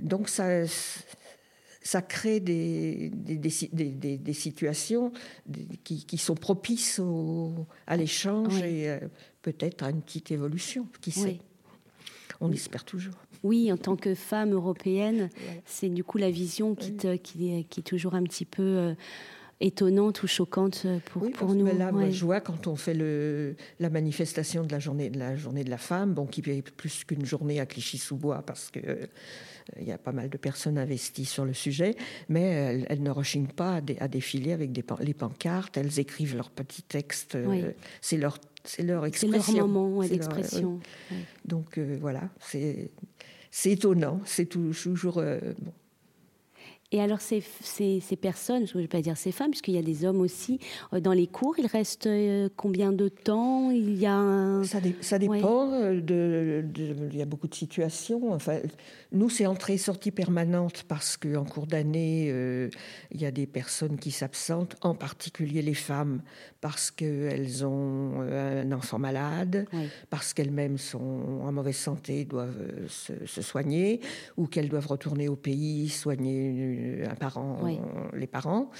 donc 0.00 0.28
ça, 0.28 0.66
ça 1.82 2.02
crée 2.02 2.40
des, 2.40 3.10
des, 3.10 3.36
des, 3.72 4.18
des 4.18 4.32
situations 4.32 5.12
qui, 5.84 6.04
qui, 6.04 6.18
sont 6.18 6.34
propices 6.34 6.98
au, 6.98 7.66
à 7.86 7.96
l'échange 7.96 8.60
et 8.62 8.98
peut-être 9.42 9.84
à 9.84 9.90
une 9.90 10.02
petite 10.02 10.30
évolution, 10.30 10.88
qui 11.00 11.10
sait? 11.10 11.38
On 12.40 12.50
espère 12.50 12.84
toujours 12.84 13.14
oui, 13.42 13.72
en 13.72 13.76
tant 13.76 13.96
que 13.96 14.14
femme 14.14 14.52
européenne, 14.52 15.30
c'est 15.64 15.88
du 15.88 16.04
coup 16.04 16.18
la 16.18 16.30
vision 16.30 16.74
qui, 16.74 16.96
qui, 16.96 17.66
qui, 17.68 17.80
est 17.80 17.82
toujours 17.82 18.14
un 18.14 18.22
petit 18.22 18.44
peu 18.44 18.62
euh, 18.62 18.94
étonnante 19.60 20.22
ou 20.22 20.26
choquante 20.26 20.86
pour, 21.06 21.22
oui, 21.22 21.30
pour 21.30 21.54
nous. 21.54 21.66
Là, 21.66 21.90
moi, 21.90 22.10
je 22.10 22.24
vois 22.24 22.40
quand 22.40 22.66
on 22.66 22.76
fait 22.76 22.94
le, 22.94 23.56
la 23.80 23.90
manifestation 23.90 24.64
de 24.64 24.70
la 24.70 24.78
journée 24.78 25.10
de 25.10 25.18
la 25.18 25.36
journée 25.36 25.64
de 25.64 25.70
la 25.70 25.78
femme, 25.78 26.14
bon, 26.14 26.26
qui 26.26 26.40
est 26.48 26.70
plus 26.70 27.04
qu'une 27.04 27.24
journée 27.24 27.58
à 27.58 27.66
Clichy-sous-Bois 27.66 28.42
parce 28.46 28.70
que 28.70 29.08
il 29.80 29.86
y 29.86 29.92
a 29.92 29.98
pas 29.98 30.10
mal 30.10 30.28
de 30.28 30.36
personnes 30.36 30.76
investies 30.76 31.24
sur 31.24 31.44
le 31.44 31.54
sujet, 31.54 31.94
mais 32.28 32.84
elles, 32.88 33.02
ne 33.02 33.10
rechignent 33.10 33.46
pas 33.46 33.80
à, 34.00 34.08
défiler 34.08 34.52
avec 34.52 34.72
des, 34.72 34.84
les 35.00 35.14
pancartes, 35.14 35.76
elles 35.76 36.00
écrivent 36.00 36.34
leurs 36.34 36.50
petits 36.50 36.82
textes, 36.82 37.38
c'est 38.00 38.16
leur 38.16 38.38
c'est 38.64 38.82
leur 38.82 39.06
expression. 39.06 39.40
C'est 39.52 39.58
leur 39.58 39.68
moment 39.68 40.02
d'expression. 40.02 40.80
Donc 41.44 41.78
voilà, 41.78 42.22
c'est 42.40 42.90
étonnant, 43.64 44.20
c'est 44.24 44.46
toujours 44.46 45.22
bon, 45.22 45.72
et 46.94 47.00
alors, 47.00 47.22
ces, 47.22 47.42
ces, 47.62 48.00
ces 48.00 48.16
personnes, 48.16 48.66
je 48.66 48.76
ne 48.76 48.82
vais 48.82 48.88
pas 48.88 49.00
dire 49.00 49.16
ces 49.16 49.32
femmes, 49.32 49.50
puisqu'il 49.50 49.74
y 49.74 49.78
a 49.78 49.82
des 49.82 50.04
hommes 50.04 50.20
aussi 50.20 50.58
euh, 50.92 51.00
dans 51.00 51.14
les 51.14 51.26
cours, 51.26 51.58
ils 51.58 51.66
restent 51.66 52.06
euh, 52.06 52.50
combien 52.54 52.92
de 52.92 53.08
temps? 53.08 53.70
Il 53.70 53.98
y 53.98 54.04
a 54.04 54.60
ça, 54.64 54.78
ça, 55.00 55.18
dépend. 55.18 55.72
Euh, 55.72 56.02
de, 56.02 56.62
il 57.10 57.16
y 57.16 57.22
a 57.22 57.24
beaucoup 57.24 57.48
de 57.48 57.54
situations. 57.54 58.34
Enfin, 58.34 58.58
nous, 59.10 59.30
c'est 59.30 59.46
entrée-sortie 59.46 60.10
permanente 60.10 60.84
parce 60.86 61.16
qu'en 61.16 61.46
cours 61.46 61.66
d'année, 61.66 62.26
il 63.10 63.20
y 63.20 63.24
a 63.24 63.30
des 63.30 63.46
personnes 63.46 63.96
qui 63.98 64.10
s'absentent, 64.10 64.76
en 64.82 64.94
particulier 64.94 65.62
les 65.62 65.74
femmes, 65.74 66.20
parce 66.60 66.90
qu'elles 66.90 67.64
ont 67.64 68.20
un 68.20 68.70
enfant 68.72 68.98
malade, 68.98 69.66
parce 70.10 70.34
qu'elles-mêmes 70.34 70.76
sont 70.76 71.40
en 71.42 71.52
mauvaise 71.52 71.76
santé, 71.76 72.26
doivent 72.26 72.86
se, 72.88 73.12
se 73.24 73.40
soigner, 73.40 74.00
ou 74.36 74.46
qu'elles 74.46 74.68
doivent 74.68 74.88
retourner 74.88 75.28
au 75.28 75.36
pays, 75.36 75.88
soigner 75.88 76.81
un 77.08 77.14
parent, 77.14 77.58
les 78.12 78.26
parents. 78.26 78.70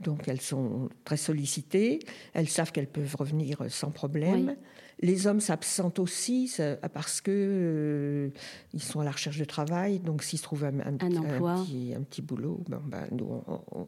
Donc 0.00 0.28
elles 0.28 0.40
sont 0.40 0.88
très 1.04 1.16
sollicitées. 1.16 2.00
Elles 2.34 2.48
savent 2.48 2.72
qu'elles 2.72 2.88
peuvent 2.88 3.16
revenir 3.16 3.64
sans 3.68 3.90
problème. 3.90 4.56
Les 5.00 5.26
hommes 5.26 5.40
s'absentent 5.40 5.98
aussi 5.98 6.52
parce 6.92 7.20
que 7.20 7.30
euh, 7.30 8.28
ils 8.74 8.82
sont 8.82 9.00
à 9.00 9.04
la 9.04 9.12
recherche 9.12 9.38
de 9.38 9.44
travail. 9.44 10.00
Donc 10.00 10.22
s'ils 10.22 10.40
trouvent 10.40 10.64
un, 10.64 10.80
un, 10.80 10.96
petit, 10.96 11.94
un, 11.94 12.02
petit, 12.02 12.22
boulot, 12.22 12.64
ben, 12.68 12.82
ben, 12.84 13.06
nous 13.12 13.42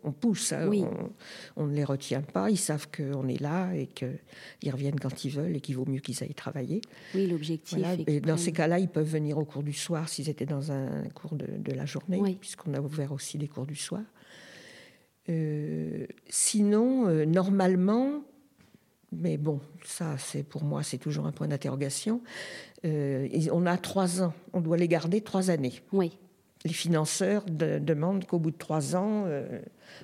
on, 0.04 0.12
pousse. 0.12 0.52
Hein. 0.52 0.70
on, 1.56 1.66
ne 1.66 1.74
les 1.74 1.84
retient 1.84 2.22
pas. 2.22 2.50
Ils 2.50 2.58
savent 2.58 2.88
qu'on 2.90 3.26
est 3.28 3.40
là 3.40 3.72
et 3.74 3.86
qu'ils 3.86 4.72
reviennent 4.72 5.00
quand 5.00 5.24
ils 5.24 5.30
veulent 5.30 5.56
et 5.56 5.60
qu'il 5.60 5.76
vaut 5.76 5.86
mieux 5.86 6.00
qu'ils 6.00 6.22
aillent 6.22 6.34
travailler. 6.34 6.80
Oui, 7.14 7.26
l'objectif. 7.26 7.78
Et 8.06 8.20
dans 8.20 8.36
ces 8.36 8.52
cas-là, 8.52 8.78
ils 8.78 8.88
peuvent 8.88 9.10
venir 9.10 9.38
au 9.38 9.44
cours 9.44 9.62
du 9.62 9.72
soir 9.72 10.08
s'ils 10.08 10.28
étaient 10.28 10.46
dans 10.46 10.70
un 10.70 11.02
cours 11.14 11.34
de, 11.34 11.46
de 11.46 11.72
la 11.72 11.86
journée, 11.86 12.36
puisqu'on 12.40 12.74
a 12.74 12.80
ouvert 12.80 13.12
aussi 13.12 13.36
des 13.38 13.48
cours 13.48 13.66
du 13.66 13.76
soir. 13.76 14.02
Euh, 15.30 16.06
sinon, 16.28 17.06
euh, 17.06 17.24
normalement, 17.24 18.24
mais 19.12 19.36
bon, 19.36 19.60
ça, 19.84 20.16
c'est 20.18 20.42
pour 20.42 20.64
moi, 20.64 20.82
c'est 20.82 20.98
toujours 20.98 21.26
un 21.26 21.32
point 21.32 21.48
d'interrogation. 21.48 22.20
Euh, 22.84 23.28
on 23.52 23.66
a 23.66 23.76
trois 23.76 24.22
ans, 24.22 24.32
on 24.52 24.60
doit 24.60 24.76
les 24.76 24.88
garder 24.88 25.20
trois 25.20 25.50
années. 25.50 25.82
Oui. 25.92 26.16
Les 26.64 26.74
financeurs 26.74 27.44
demandent 27.46 28.26
qu'au 28.26 28.38
bout 28.38 28.50
de 28.50 28.56
trois 28.58 28.94
ans, 28.94 29.24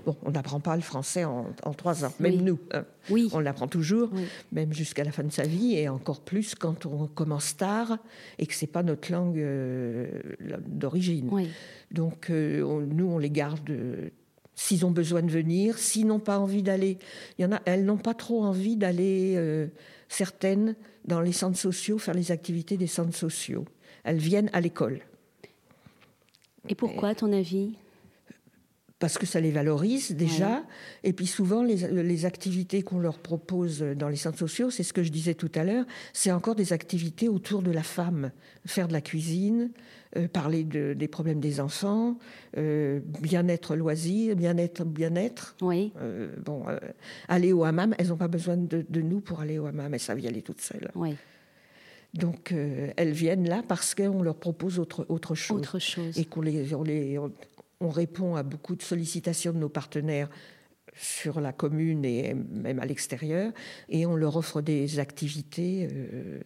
bon, 0.06 0.16
on 0.22 0.30
n'apprend 0.30 0.58
pas 0.58 0.74
le 0.74 0.80
français 0.80 1.22
en, 1.22 1.52
trois 1.76 2.06
ans, 2.06 2.12
même 2.18 2.36
nous. 2.36 2.58
Hein. 2.72 2.86
Oui. 3.10 3.28
On 3.34 3.40
l'apprend 3.40 3.68
toujours, 3.68 4.08
même 4.52 4.72
jusqu'à 4.72 5.04
la 5.04 5.12
fin 5.12 5.22
de 5.22 5.30
sa 5.30 5.42
vie, 5.42 5.74
et 5.74 5.90
encore 5.90 6.22
plus 6.22 6.54
quand 6.54 6.86
on 6.86 7.08
commence 7.08 7.58
tard 7.58 7.98
et 8.38 8.46
que 8.46 8.54
c'est 8.54 8.66
pas 8.66 8.82
notre 8.82 9.12
langue 9.12 9.38
d'origine. 10.66 11.28
Oui. 11.30 11.50
Donc, 11.90 12.30
nous, 12.30 13.06
on 13.06 13.18
les 13.18 13.30
garde 13.30 13.70
s'ils 14.56 14.84
ont 14.84 14.90
besoin 14.90 15.22
de 15.22 15.30
venir, 15.30 15.78
s'ils 15.78 16.06
n'ont 16.06 16.18
pas 16.18 16.40
envie 16.40 16.62
d'aller. 16.62 16.98
Elles 17.66 17.84
n'ont 17.84 17.98
pas 17.98 18.14
trop 18.14 18.42
envie 18.42 18.76
d'aller, 18.76 19.34
euh, 19.36 19.68
certaines, 20.08 20.74
dans 21.04 21.20
les 21.20 21.32
centres 21.32 21.58
sociaux, 21.58 21.98
faire 21.98 22.14
les 22.14 22.32
activités 22.32 22.76
des 22.76 22.88
centres 22.88 23.16
sociaux. 23.16 23.66
Elles 24.02 24.18
viennent 24.18 24.50
à 24.52 24.60
l'école. 24.60 25.00
Et 26.68 26.74
pourquoi, 26.74 27.10
à 27.10 27.14
ton 27.14 27.32
avis? 27.32 27.76
Parce 28.98 29.18
que 29.18 29.26
ça 29.26 29.40
les 29.40 29.50
valorise 29.50 30.12
déjà. 30.12 30.64
Et 31.04 31.12
puis 31.12 31.26
souvent, 31.26 31.62
les, 31.62 32.24
activités 32.24 32.82
qu'on 32.82 32.98
leur 32.98 33.18
propose 33.18 33.80
dans 33.80 34.08
les 34.08 34.16
centres 34.16 34.38
sociaux, 34.38 34.70
c'est 34.70 34.82
ce 34.82 34.94
que 34.94 35.02
je 35.02 35.12
disais 35.12 35.34
tout 35.34 35.52
à 35.54 35.64
l'heure, 35.64 35.84
c'est 36.14 36.32
encore 36.32 36.54
des 36.54 36.72
activités 36.72 37.28
autour 37.28 37.62
de 37.62 37.70
la 37.70 37.82
femme. 37.82 38.30
Faire 38.64 38.88
de 38.88 38.94
la 38.94 39.02
cuisine, 39.02 39.70
euh, 40.16 40.28
parler 40.28 40.64
des 40.64 41.08
problèmes 41.08 41.40
des 41.40 41.60
enfants, 41.60 42.16
euh, 42.56 43.00
bien-être 43.20 43.76
loisir, 43.76 44.34
bien-être, 44.34 44.84
bien-être. 44.84 45.56
Oui. 45.60 45.92
Euh, 46.00 46.34
bon, 46.42 46.64
aller 47.28 47.52
au 47.52 47.64
hammam, 47.64 47.94
elles 47.98 48.08
n'ont 48.08 48.16
pas 48.16 48.28
besoin 48.28 48.56
de, 48.56 49.00
nous 49.00 49.20
pour 49.20 49.40
aller 49.40 49.58
au 49.58 49.66
hammam, 49.66 49.92
elles 49.92 50.00
savent 50.00 50.20
y 50.20 50.26
aller 50.26 50.42
toutes 50.42 50.62
seules. 50.62 50.90
Oui. 50.94 51.16
Donc, 52.14 52.54
elles 52.96 53.12
viennent 53.12 53.46
là 53.46 53.62
parce 53.66 53.94
qu'on 53.94 54.22
leur 54.22 54.36
propose 54.36 54.78
autre, 54.78 55.04
autre 55.10 55.34
chose. 55.34 55.58
Autre 55.58 55.78
chose. 55.78 56.18
Et 56.18 56.24
qu'on 56.24 56.40
les, 56.40 56.74
on 56.74 56.82
les, 56.82 57.18
on 57.18 57.30
répond 57.80 58.36
à 58.36 58.42
beaucoup 58.42 58.76
de 58.76 58.82
sollicitations 58.82 59.52
de 59.52 59.58
nos 59.58 59.68
partenaires 59.68 60.28
sur 60.94 61.40
la 61.40 61.52
commune 61.52 62.04
et 62.04 62.34
même 62.34 62.78
à 62.78 62.86
l'extérieur, 62.86 63.52
et 63.88 64.06
on 64.06 64.16
leur 64.16 64.36
offre 64.36 64.62
des 64.62 64.98
activités 64.98 65.88
euh, 65.92 66.40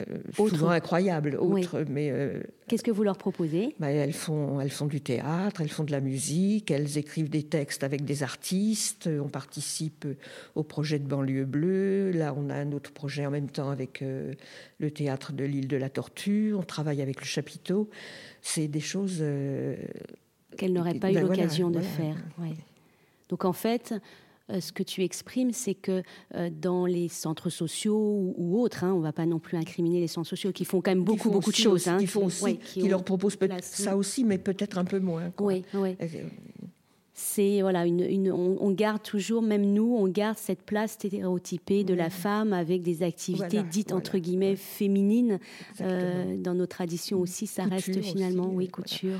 euh 0.00 0.48
souvent 0.48 0.70
incroyables. 0.70 1.36
Autres, 1.36 1.84
mais 1.88 2.10
euh, 2.10 2.42
qu'est-ce 2.68 2.82
que 2.82 2.90
vous 2.90 3.02
leur 3.02 3.16
proposez? 3.16 3.74
bah, 3.78 3.90
Elles 3.90 4.12
font, 4.12 4.60
elles 4.60 4.70
font 4.70 4.86
du 4.86 5.00
théâtre, 5.00 5.60
elles 5.60 5.70
font 5.70 5.84
de 5.84 5.92
la 5.92 6.00
musique, 6.00 6.70
elles 6.70 6.98
écrivent 6.98 7.30
des 7.30 7.44
textes 7.44 7.82
avec 7.82 8.04
des 8.04 8.22
artistes. 8.22 9.08
On 9.08 9.28
participe 9.28 10.06
au 10.54 10.62
projet 10.62 10.98
de 10.98 11.06
banlieue 11.06 11.46
bleue. 11.46 12.10
Là, 12.10 12.34
on 12.36 12.50
a 12.50 12.54
un 12.54 12.72
autre 12.72 12.92
projet 12.92 13.24
en 13.24 13.30
même 13.30 13.48
temps 13.48 13.70
avec 13.70 14.02
euh, 14.02 14.34
le 14.78 14.90
théâtre 14.90 15.32
de 15.32 15.44
l'île 15.44 15.68
de 15.68 15.76
la 15.76 15.88
Tortue. 15.88 16.52
On 16.54 16.62
travaille 16.62 17.00
avec 17.00 17.20
le 17.20 17.26
chapiteau 17.26 17.88
c'est 18.46 18.68
des 18.68 18.80
choses 18.80 19.18
euh, 19.20 19.76
qu'elle 20.56 20.72
n'aurait 20.72 20.94
pas 20.94 21.10
eu 21.10 21.14
ben 21.14 21.22
l'occasion 21.26 21.68
de 21.70 21.80
faire. 21.80 22.16
Donc 23.28 23.44
en 23.44 23.52
fait, 23.52 23.94
euh, 24.50 24.60
ce 24.60 24.72
que 24.72 24.82
tu 24.82 25.02
exprimes, 25.02 25.52
c'est 25.52 25.74
que 25.74 26.02
euh, 26.34 26.50
dans 26.50 26.86
les 26.86 27.08
centres 27.08 27.50
sociaux 27.50 28.34
ou, 28.36 28.60
autres, 28.60 28.84
hein, 28.84 28.92
on 28.92 28.98
ne 28.98 29.02
va 29.02 29.12
pas 29.12 29.26
non 29.26 29.38
plus 29.38 29.56
incriminer 29.56 30.00
les 30.00 30.06
centres 30.06 30.28
sociaux 30.28 30.52
qui 30.52 30.64
font 30.64 30.80
quand 30.80 30.92
même 30.92 31.04
beaucoup, 31.04 31.30
beaucoup 31.30 31.50
de 31.50 31.56
choses. 31.56 31.88
Hein, 31.88 31.98
qui, 31.98 32.06
font 32.06 32.26
aussi, 32.26 32.58
qui, 32.58 32.88
leur 32.88 33.04
proposent 33.04 33.38
ça 33.60 33.96
aussi, 33.96 34.24
mais 34.24 34.38
peut-être 34.38 34.78
un 34.78 34.84
peu 34.84 35.00
moins. 35.00 35.32
Oui, 35.40 35.64
oui 35.74 35.96
c'est 37.18 37.62
voilà 37.62 37.86
une, 37.86 38.30
on, 38.30 38.70
garde 38.72 39.02
toujours 39.02 39.40
même 39.40 39.72
nous 39.72 39.96
on 39.98 40.06
garde 40.06 40.36
cette 40.36 40.60
place 40.60 40.92
stéréotypée 40.92 41.82
de 41.82 41.94
la 41.94 42.10
femme 42.10 42.52
avec 42.52 42.82
des 42.82 43.02
activités 43.02 43.62
dites 43.62 43.92
entre 43.92 44.18
guillemets 44.18 44.54
féminines. 44.54 45.38
Euh, 45.80 46.36
dans 46.36 46.52
nos 46.52 46.66
traditions 46.66 47.18
aussi 47.18 47.46
ça 47.46 47.64
reste 47.64 48.02
finalement 48.02 48.50
oui 48.52 48.68
couture 48.68 49.18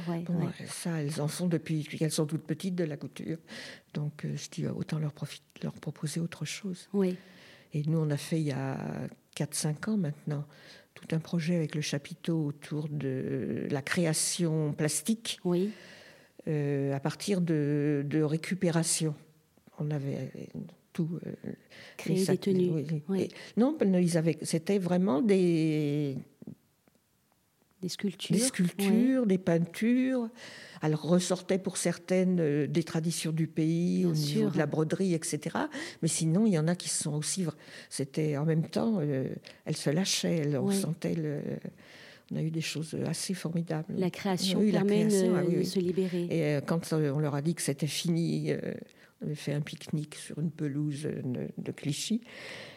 ça 0.67 1.01
elles 1.01 1.23
en 1.23 1.29
font 1.29 1.47
depuis 1.47 1.85
qu'elles 1.85 2.11
sont 2.11 2.27
toutes 2.27 2.43
petites 2.43 2.75
de 2.75 2.85
la 2.85 2.99
couture 2.99 3.39
donc 3.97 4.25
euh, 4.25 4.37
je 4.37 4.49
dis 4.51 4.67
autant 4.67 4.99
leur 4.99 5.13
leur 5.63 5.73
proposer 5.75 6.21
autre 6.21 6.45
chose 6.45 6.89
oui 6.93 7.17
et 7.73 7.83
nous 7.83 7.99
on 7.99 8.11
a 8.11 8.17
fait 8.17 8.39
il 8.39 8.47
y 8.47 8.53
a 8.53 8.79
4-5 9.37 9.91
ans 9.91 9.97
maintenant 9.97 10.45
tout 10.95 11.15
un 11.15 11.19
projet 11.19 11.57
avec 11.57 11.75
le 11.75 11.81
chapiteau 11.81 12.47
autour 12.47 12.89
de 12.89 13.67
la 13.71 13.83
création 13.83 14.73
plastique 14.73 15.41
oui 15.45 15.73
euh, 16.49 16.95
à 16.95 17.01
partir 17.01 17.41
de, 17.41 18.23
récupération. 18.23 19.15
On 19.81 19.91
avait 19.91 20.31
tout. 20.93 21.19
Euh, 21.27 21.53
Créé 21.97 22.25
des 22.25 22.39
tenues. 22.39 23.03
non, 23.57 23.77
ils 23.81 24.17
avaient. 24.17 24.39
C'était 24.43 24.79
vraiment 24.79 25.23
des. 25.23 26.17
Des 27.83 27.89
sculptures. 27.89 28.35
Des 28.35 28.43
sculptures, 28.43 29.27
des 29.27 29.39
peintures. 29.39 30.29
Elles 30.83 30.95
ressortaient 30.95 31.59
pour 31.59 31.77
certaines 31.77 32.41
euh, 32.41 32.67
des 32.67 32.83
traditions 32.83 33.33
du 33.33 33.47
pays, 33.47 34.07
au 34.07 34.13
niveau 34.13 34.51
de 34.51 34.59
la 34.59 34.67
broderie, 34.67 35.15
etc. 35.15 35.57
Mais 36.03 36.09
sinon, 36.09 36.47
il 36.47 36.53
y 36.53 36.59
en 36.59 36.69
a 36.69 36.75
qui 36.75 36.89
sont 36.89 37.15
aussi. 37.15 37.47
C'était 37.91 38.37
en 38.37 38.45
même 38.45 38.67
temps, 38.69 39.01
elles 39.01 39.77
se 39.77 39.91
lâchaient, 39.91 40.57
on 40.57 40.71
sentait 40.71 41.15
le 41.15 41.41
on 42.33 42.37
a 42.37 42.43
eu 42.43 42.51
des 42.51 42.61
choses 42.61 42.97
assez 43.07 43.35
formidables. 43.35 43.95
La 43.97 44.11
création 44.11 44.59
permet 44.71 45.05
de, 45.07 45.61
ah 45.61 45.65
se 45.65 45.79
libérer. 45.79 46.25
Et 46.25 46.45
euh, 46.45 46.61
quand 46.61 46.93
euh, 46.93 47.13
on 47.15 47.21
leur 47.21 47.35
a 47.35 47.43
dit 47.43 47.55
que 47.55 47.63
c'était 47.63 47.87
fini, 47.87 48.51
euh, 48.51 48.59
on 48.59 49.06
avait 49.27 49.35
fait 49.35 49.53
un 49.53 49.61
pique-nique 49.61 50.15
sur 50.15 50.39
une 50.39 50.51
pelouse 50.51 51.09
de, 51.59 51.73
Clichy, 51.73 52.21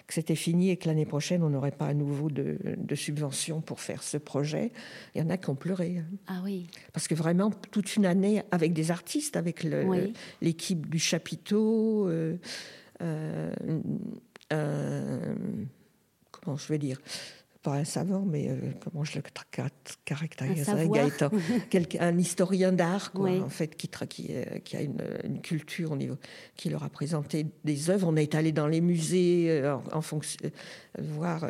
que 0.07 0.13
c'était 0.13 0.35
fini 0.35 0.69
et 0.69 0.77
que 0.77 0.87
l'année 0.87 1.05
prochaine, 1.05 1.43
on 1.43 1.49
n'aurait 1.49 1.71
pas 1.71 1.87
à 1.87 1.93
nouveau 1.93 2.29
de, 2.29 2.57
de 2.77 2.95
subvention 2.95 3.61
pour 3.61 3.79
faire 3.79 4.03
ce 4.03 4.17
projet. 4.17 4.71
Il 5.15 5.21
y 5.21 5.23
en 5.23 5.29
a 5.29 5.37
qui 5.37 5.49
ont 5.49 5.55
pleuré. 5.55 6.03
Ah 6.27 6.41
oui. 6.43 6.67
Parce 6.93 7.07
que 7.07 7.15
vraiment, 7.15 7.51
toute 7.71 7.95
une 7.95 8.05
année 8.05 8.43
avec 8.51 8.73
des 8.73 8.91
artistes, 8.91 9.37
avec 9.37 9.65
l'équipe 10.41 10.89
du 10.89 10.99
chapiteau, 10.99 12.09
comment 16.31 16.57
je 16.57 16.67
vais 16.67 16.77
dire? 16.77 16.99
Pas 17.61 17.73
un 17.73 17.83
savant, 17.83 18.23
mais 18.25 18.49
comment 18.79 19.03
je 19.03 19.17
le 19.17 19.23
caractériserais, 20.05 20.87
Gaëtan, 20.87 21.29
un 21.99 22.17
historien 22.17 22.71
d'art, 22.71 23.11
en 23.15 23.49
fait, 23.49 23.75
qui, 23.75 23.89
qui, 24.07 24.31
qui 24.63 24.77
a 24.77 24.81
une, 24.81 25.41
culture 25.41 25.91
au 25.91 25.97
niveau, 25.97 26.15
qui 26.55 26.69
leur 26.69 26.83
a 26.83 26.89
présenté 26.89 27.45
des 27.63 27.89
œuvres. 27.89 28.07
On 28.07 28.15
est 28.15 28.33
allé 28.35 28.51
dans 28.51 28.67
les 28.67 28.81
musées 28.81 29.61
en, 29.91 30.01
fonction, 30.01 30.49
voir 30.97 31.45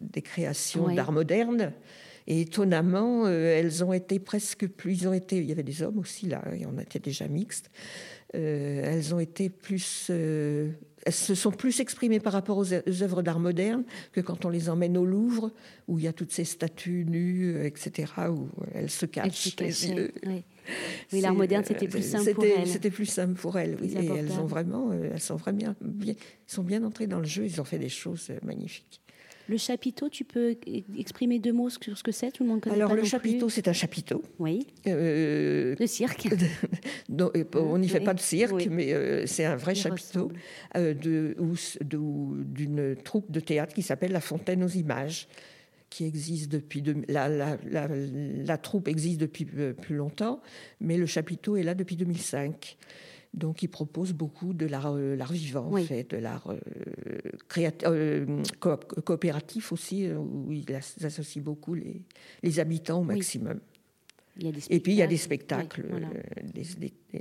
des 0.00 0.22
créations 0.22 0.92
d'art 0.94 1.12
moderne. 1.12 1.72
Et 2.26 2.42
étonnamment, 2.42 3.26
euh, 3.26 3.58
elles 3.58 3.82
ont 3.82 3.92
été 3.92 4.18
presque 4.18 4.68
plus. 4.68 5.02
Ils 5.02 5.08
ont 5.08 5.12
été, 5.12 5.38
il 5.38 5.46
y 5.46 5.52
avait 5.52 5.62
des 5.62 5.82
hommes 5.82 5.98
aussi 5.98 6.26
là, 6.26 6.42
et 6.56 6.64
on 6.66 6.78
était 6.78 6.98
déjà 6.98 7.26
mixtes. 7.26 7.70
Euh, 8.36 8.82
elles 8.84 9.14
ont 9.14 9.18
été 9.18 9.50
plus. 9.50 10.06
Euh, 10.10 10.70
elles 11.06 11.12
se 11.12 11.34
sont 11.34 11.50
plus 11.50 11.80
exprimées 11.80 12.20
par 12.20 12.32
rapport 12.32 12.58
aux, 12.58 12.72
œuvres 12.72 13.22
d'art 13.22 13.38
moderne 13.38 13.84
que 14.12 14.20
quand 14.20 14.44
on 14.44 14.48
les 14.48 14.68
emmène 14.68 14.96
au 14.96 15.04
Louvre, 15.04 15.50
où 15.88 15.98
il 15.98 16.04
y 16.04 16.08
a 16.08 16.12
toutes 16.12 16.32
ces 16.32 16.44
statues 16.44 17.04
nues, 17.08 17.64
etc., 17.64 18.12
où 18.28 18.48
elles 18.74 18.90
se 18.90 19.06
cachent. 19.06 19.56
oui. 21.12 21.20
l'art 21.20 21.34
moderne, 21.34 21.64
c'était 21.64 21.88
plus 21.88 22.02
simple 22.02 22.34
pour 22.34 22.44
elles. 22.44 22.66
C'était 22.68 22.90
plus 22.90 23.06
simple 23.06 23.34
pour 23.34 23.58
elles, 23.58 23.76
oui. 23.80 23.94
Et 23.96 24.06
elles 24.06 24.32
ont 24.32 24.46
vraiment, 24.46 24.92
elles 24.92 25.20
sont 25.20 25.36
vraiment 25.36 25.74
bien, 25.80 26.14
sont 26.46 26.62
bien 26.62 26.84
entrées 26.84 27.06
dans 27.06 27.20
le 27.20 27.26
jeu. 27.26 27.44
Ils 27.46 27.60
ont 27.60 27.64
fait 27.64 27.78
des 27.78 27.88
choses 27.88 28.30
magnifiques. 28.42 29.00
Le 29.50 29.56
chapiteau, 29.56 30.08
tu 30.08 30.22
peux 30.22 30.56
exprimer 30.96 31.40
deux 31.40 31.52
mots 31.52 31.70
sur 31.70 31.98
ce 31.98 32.04
que 32.04 32.12
c'est? 32.12 32.30
Tout 32.30 32.44
le 32.44 32.50
monde 32.50 32.60
connaît 32.60 32.76
Alors, 32.76 32.94
le 32.94 33.02
chapiteau, 33.02 33.48
c'est 33.48 33.66
un 33.66 33.72
chapiteau. 33.72 34.22
Oui. 34.38 34.64
Euh, 34.86 35.74
le 35.76 35.86
cirque. 35.88 36.28
on 37.56 37.78
n'y 37.78 37.88
fait 37.88 37.98
pas 37.98 38.14
de 38.14 38.20
cirque, 38.20 38.68
mais 38.70 38.92
euh, 38.92 39.26
c'est 39.26 39.44
un 39.44 39.56
vrai 39.56 39.74
chapiteau 39.74 40.30
euh, 40.76 40.94
d'une 40.94 42.94
troupe 43.02 43.32
de 43.32 43.40
théâtre 43.40 43.74
qui 43.74 43.82
s'appelle 43.82 44.12
La 44.12 44.20
Fontaine 44.20 44.62
aux 44.62 44.68
Images 44.68 45.26
qui 45.88 46.04
existe 46.04 46.52
depuis 46.52 46.84
la, 47.08 47.28
la, 47.28 47.58
la, 47.68 48.56
troupe 48.56 48.86
existe 48.86 49.20
depuis 49.20 49.44
plus 49.44 49.96
longtemps, 49.96 50.40
mais 50.80 50.96
le 50.96 51.06
chapiteau 51.06 51.56
est 51.56 51.64
là 51.64 51.74
depuis 51.74 51.96
2005. 51.96 52.76
Donc, 53.32 53.62
il 53.62 53.68
propose 53.68 54.12
beaucoup 54.12 54.52
de 54.52 54.66
l'art, 54.66 54.92
euh, 54.92 55.16
vivant, 55.30 55.72
en 55.72 55.76
fait, 55.76 56.10
de 56.10 56.16
l'art 56.16 56.48
euh, 56.48 56.58
euh, 57.58 58.42
coopératif 58.58 59.70
aussi, 59.70 60.10
où 60.10 60.50
il 60.50 60.66
associe 60.74 61.42
beaucoup 61.42 61.74
les, 61.74 62.02
les 62.42 62.58
habitants 62.58 63.00
au 63.00 63.04
maximum. 63.04 63.60
Et 64.68 64.80
puis, 64.80 64.92
il 64.92 64.96
y 64.96 65.02
a 65.02 65.06
des 65.06 65.16
spectacles, 65.16 65.86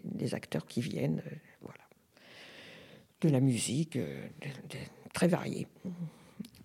des, 0.03 0.33
acteurs 0.33 0.65
qui 0.65 0.81
viennent, 0.81 1.21
voilà. 1.61 1.83
de 3.21 3.29
la 3.29 3.39
musique, 3.39 3.99
très 5.13 5.27
variée. 5.27 5.67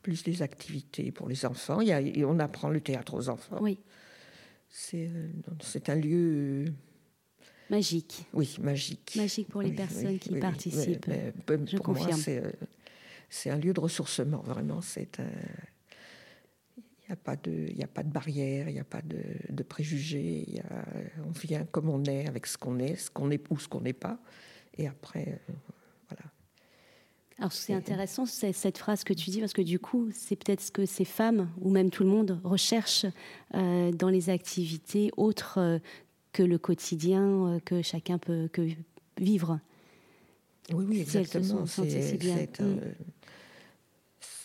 Plus 0.03 0.23
des 0.23 0.43
activités 0.43 1.11
pour 1.13 1.29
les 1.29 1.45
enfants. 1.45 1.81
Il 1.81 1.89
y 1.89 1.93
a, 1.93 2.29
on 2.29 2.39
apprend 2.39 2.69
le 2.69 2.81
théâtre 2.81 3.15
aux 3.15 3.29
enfants. 3.29 3.63
C'est 4.71 5.89
un 5.89 5.97
lieu 5.97 6.67
Magique. 7.71 8.27
Oui, 8.33 8.57
magique. 8.61 9.15
Magique 9.17 9.49
pour 9.49 9.63
les 9.63 9.73
personnes 9.73 10.19
qui 10.19 10.39
participent. 10.39 11.11
Je 11.49 11.77
pour 11.77 11.87
confirme. 11.87 12.21
Euh, 12.29 12.53
c'est 13.31 13.51
un 13.51 13.57
lieu 13.57 13.73
de 13.73 13.81
ressourcement, 13.81 14.43
vraiment. 14.43 14.81
C'est 14.81 15.19
Il 16.79 17.09
n'y 17.09 17.13
a, 17.13 17.17
pas 17.17 17.37
de, 17.37 17.69
il 17.75 17.83
a 17.83 17.87
pas 17.87 18.03
de 18.03 18.11
barrière, 18.11 18.69
il 18.69 18.75
n'y 18.75 18.81
a 18.81 18.85
pas 18.85 19.03
de, 19.03 19.23
de 19.49 19.63
préjugés. 19.63 20.45
Y 20.49 20.61
a, 20.61 20.85
on 21.27 21.31
vient 21.31 21.65
comme 21.65 21.89
on 21.89 22.05
est, 22.05 22.29
avec 22.29 22.47
ce 22.47 22.59
qu'on 22.59 22.79
est, 22.79 22.97
ce 22.97 23.11
qu'on 23.11 23.31
est 23.31 23.43
ou 23.51 23.59
ce 23.59 23.69
qu'on 23.69 23.81
n'est 23.81 23.93
pas. 23.93 24.19
Et 24.77 24.87
après, 24.87 25.41
euh, 25.49 25.53
voilà. 26.09 26.23
Alors 27.39 27.53
c'est 27.53 27.75
intéressant 27.75 28.27
cette 28.27 28.79
phrase 28.79 29.03
que 29.03 29.13
tu 29.13 29.31
dis 29.31 29.41
parce 29.41 29.53
que 29.53 29.63
du 29.63 29.81
coup 29.81 30.09
c'est 30.13 30.37
peut-être 30.37 30.61
ce 30.61 30.71
que 30.71 30.87
ces 30.87 31.05
femmes 31.05 31.51
ou 31.61 31.71
même 31.71 31.91
tout 31.91 32.05
le 32.05 32.09
monde 32.09 32.41
recherche 32.45 33.07
euh, 33.55 33.91
dans 33.91 34.09
les 34.09 34.31
activités 34.31 35.11
autres 35.17 35.81
que 36.35 36.43
le 36.43 36.59
quotidien 36.59 37.25
euh, 37.25 37.61
que 37.61 37.81
chacun 37.81 38.19
peut 38.19 38.51
que 38.53 38.69
vivre. 39.19 39.61
Oui, 40.73 40.85
oui, 40.87 41.01
exactement. 41.01 41.65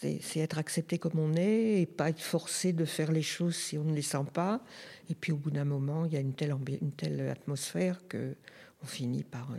C'est 0.02 0.40
être 0.40 0.58
accepté 0.58 0.98
comme 0.98 1.20
on 1.20 1.34
est 1.34 1.82
et 1.82 1.86
pas 1.86 2.10
être 2.10 2.22
forcé 2.22 2.72
de 2.72 2.86
faire 2.86 3.12
les 3.12 3.22
choses 3.22 3.56
si 3.56 3.78
on 3.78 3.84
ne 3.84 3.94
les 3.94 4.02
sent 4.02 4.26
pas. 4.34 4.64
Et 5.10 5.16
puis 5.16 5.34
au 5.34 5.38
bout 5.38 5.52
d'un 5.52 5.66
moment, 5.66 6.06
il 6.06 6.14
y 6.14 6.18
a 6.18 6.22
une 6.22 6.34
telle, 6.34 6.56
une 6.82 6.92
telle 6.92 7.28
atmosphère 7.28 8.08
que 8.08 8.36
on 8.82 8.86
finit 8.86 9.24
par, 9.24 9.52
euh, 9.52 9.58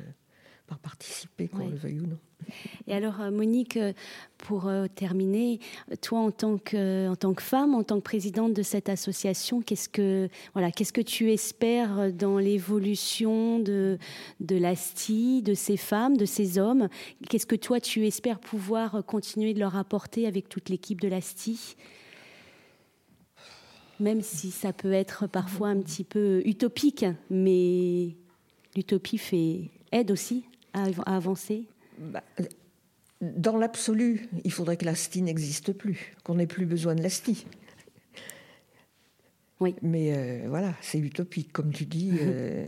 par 0.71 0.79
participer, 0.79 1.49
qu'on 1.49 1.69
le 1.69 1.75
veuille 1.75 1.99
ou 1.99 2.07
non. 2.07 2.19
Et 2.87 2.95
alors, 2.95 3.21
euh, 3.21 3.33
Monique, 3.33 3.77
euh, 3.77 3.93
pour 4.39 4.69
euh, 4.69 4.87
terminer, 4.87 5.59
toi, 6.01 6.21
en 6.21 6.31
tant, 6.31 6.59
que, 6.59 7.09
en 7.09 7.17
tant 7.17 7.35
que 7.35 7.43
femme, 7.43 7.75
en 7.75 7.83
tant 7.83 7.97
que 7.97 8.05
présidente 8.05 8.55
de 8.55 8.63
cette 8.63 8.89
association, 8.89 9.63
qu'est-ce 9.63 9.89
que, 9.89 10.29
voilà, 10.53 10.71
qu'est-ce 10.71 10.93
que 10.93 11.01
tu 11.01 11.33
espères 11.33 12.13
dans 12.13 12.39
l'évolution 12.39 13.59
de, 13.59 13.99
de 14.39 14.57
l'ASTI, 14.57 15.43
de 15.43 15.55
ces 15.55 15.77
femmes, 15.77 16.17
de 16.17 16.25
ces 16.25 16.57
hommes? 16.57 16.89
Qu'est-ce 17.29 17.47
que 17.47 17.57
toi, 17.57 17.81
tu 17.81 18.07
espères 18.07 18.39
pouvoir 18.39 19.05
continuer 19.05 19.53
de 19.53 19.59
leur 19.59 19.77
apporter 19.77 20.29
avec 20.29 20.49
toute 20.49 20.69
l'équipe 20.69 21.01
de 21.01 21.09
l'ASTI 21.09 21.77
Même 23.99 24.23
si 24.23 24.53
ça 24.53 24.73
peut 24.73 24.93
être 24.93 25.27
parfois 25.27 25.69
un 25.71 25.81
petit 25.81 26.05
peu 26.05 26.43
utopique, 26.45 27.07
mais 27.29 28.15
l'utopie 28.77 29.19
fait, 29.19 29.71
aide 29.91 30.13
aussi 30.13 30.45
à 30.73 31.17
avancer? 31.17 31.67
Bah, 31.99 32.23
dans 33.21 33.57
l'absolu, 33.57 34.29
il 34.45 34.53
faudrait 34.53 34.77
que 34.77 34.85
l'ASTI 34.85 35.23
n'existe 35.23 35.73
plus, 35.73 36.15
qu'on 36.25 36.37
n'ait 36.37 36.47
plus 36.47 36.67
besoin 36.67 36.95
de 36.95 37.03
l'ASTI. 37.03 37.47
Oui. 39.61 39.75
Mais 39.83 40.17
euh, 40.17 40.47
voilà, 40.49 40.75
c'est 40.81 40.99
utopique, 40.99 41.53
comme 41.53 41.71
tu 41.71 41.85
dis. 41.85 42.13
Euh, 42.19 42.67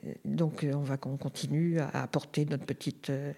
donc, 0.24 0.66
on 0.72 0.80
va 0.80 0.96
qu'on 0.96 1.18
continue 1.18 1.78
à 1.80 2.02
apporter 2.02 2.46
notre 2.46 2.64
petite, 2.64 3.10
euh, 3.10 3.34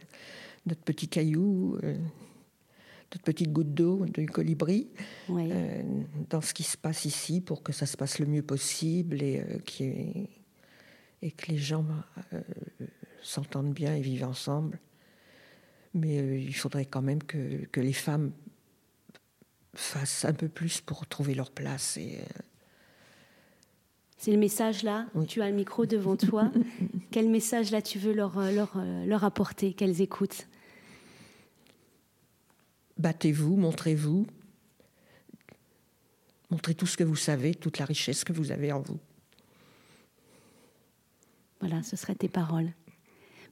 notre 0.67 0.83
petit 0.83 1.09
caillou, 1.09 1.79
notre 1.83 3.25
petite 3.25 3.53
goutte 3.53 3.75
d'eau 3.75 4.07
du 4.07 4.27
colibri 4.27 4.89
dans 5.29 6.41
ce 6.41 6.55
qui 6.55 6.63
se 6.63 6.77
passe 6.77 7.05
ici 7.05 7.41
pour 7.41 7.65
que 7.65 7.73
ça 7.73 7.87
se 7.87 7.97
passe 7.97 8.21
le 8.21 8.27
mieux 8.27 8.43
possible 8.43 9.21
et, 9.21 9.43
et 11.21 11.31
que 11.33 11.51
les 11.51 11.59
gens 11.59 11.85
s'entendent 13.23 13.73
bien 13.73 13.95
et 13.95 14.01
vivent 14.01 14.25
ensemble. 14.25 14.79
Mais 15.95 16.19
euh, 16.19 16.39
il 16.39 16.55
faudrait 16.55 16.87
quand 16.87 17.03
même 17.03 17.23
que, 17.23 17.67
que, 17.67 17.81
les 17.81 17.93
femmes 17.93 18.33
fassent 19.75 20.25
un 20.25 20.33
peu 20.33 20.49
plus 20.49 20.81
pour 20.81 21.07
trouver 21.07 21.35
leur 21.35 21.51
place. 21.51 21.97
Et, 21.97 22.19
euh, 22.19 22.41
C'est 24.17 24.33
le 24.33 24.39
message 24.39 24.83
là 24.83 25.07
Tu 25.29 25.43
as 25.43 25.51
le 25.51 25.57
micro 25.57 25.87
devant 25.87 26.17
toi. 26.17 26.51
Quel 27.11 27.29
message 27.29 27.71
là 27.71 27.83
tu 27.83 27.99
veux 27.99 28.13
leur, 28.13 28.39
euh, 28.39 28.53
leur, 28.53 28.83
leur 29.07 29.25
apporter 29.25 29.75
Qu'elles 29.75 30.01
écoutent? 30.01 30.47
Battez-vous, 32.99 33.57
montrez-vous. 33.57 34.27
Montrez 36.51 36.75
tout 36.75 36.87
ce 36.87 36.97
que 36.97 37.05
vous 37.05 37.17
savez, 37.17 37.55
toute 37.55 37.79
la 37.79 37.87
richesse 37.87 38.25
que 38.25 38.33
vous 38.33 38.53
avez 38.53 38.73
en 38.73 38.81
vous. 38.81 39.01
Voilà, 41.61 41.83
ce 41.83 41.97
seraient 41.97 42.15
tes 42.15 42.29
paroles. 42.29 42.73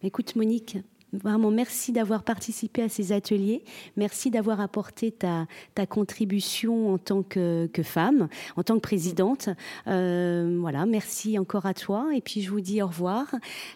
Écoute, 0.02 0.34
Monique, 0.36 0.78
Vraiment, 1.12 1.50
merci 1.50 1.90
d'avoir 1.90 2.22
participé 2.22 2.82
à 2.82 2.88
ces 2.88 3.10
ateliers. 3.12 3.64
Merci 3.96 4.30
d'avoir 4.30 4.60
apporté 4.60 5.10
ta, 5.10 5.46
contribution 5.88 6.94
en 6.94 6.98
tant 6.98 7.22
que, 7.22 7.68
que, 7.72 7.82
femme, 7.82 8.28
en 8.56 8.62
tant 8.62 8.76
que 8.76 8.80
présidente. 8.80 9.48
Euh, 9.88 10.56
voilà, 10.60 10.86
merci 10.86 11.38
encore 11.38 11.66
à 11.66 11.74
toi. 11.74 12.10
Et 12.14 12.20
puis, 12.20 12.42
je 12.42 12.50
vous 12.50 12.60
dis 12.60 12.80
au 12.80 12.86
revoir. 12.86 13.26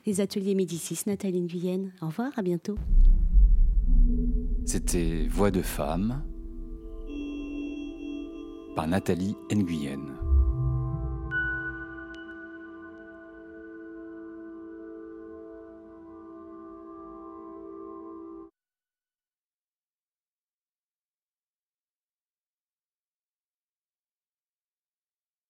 Les 0.06 0.20
ateliers 0.20 0.54
Médicis, 0.54 1.00
Nathalie 1.06 1.40
Nguyen. 1.40 1.90
Au 2.02 2.06
revoir, 2.06 2.30
à 2.36 2.42
bientôt. 2.42 2.76
C'était 4.64 5.26
Voix 5.28 5.50
de 5.50 5.62
femme 5.62 6.22
par 8.76 8.86
Nathalie 8.86 9.34
Nguyen. 9.52 10.23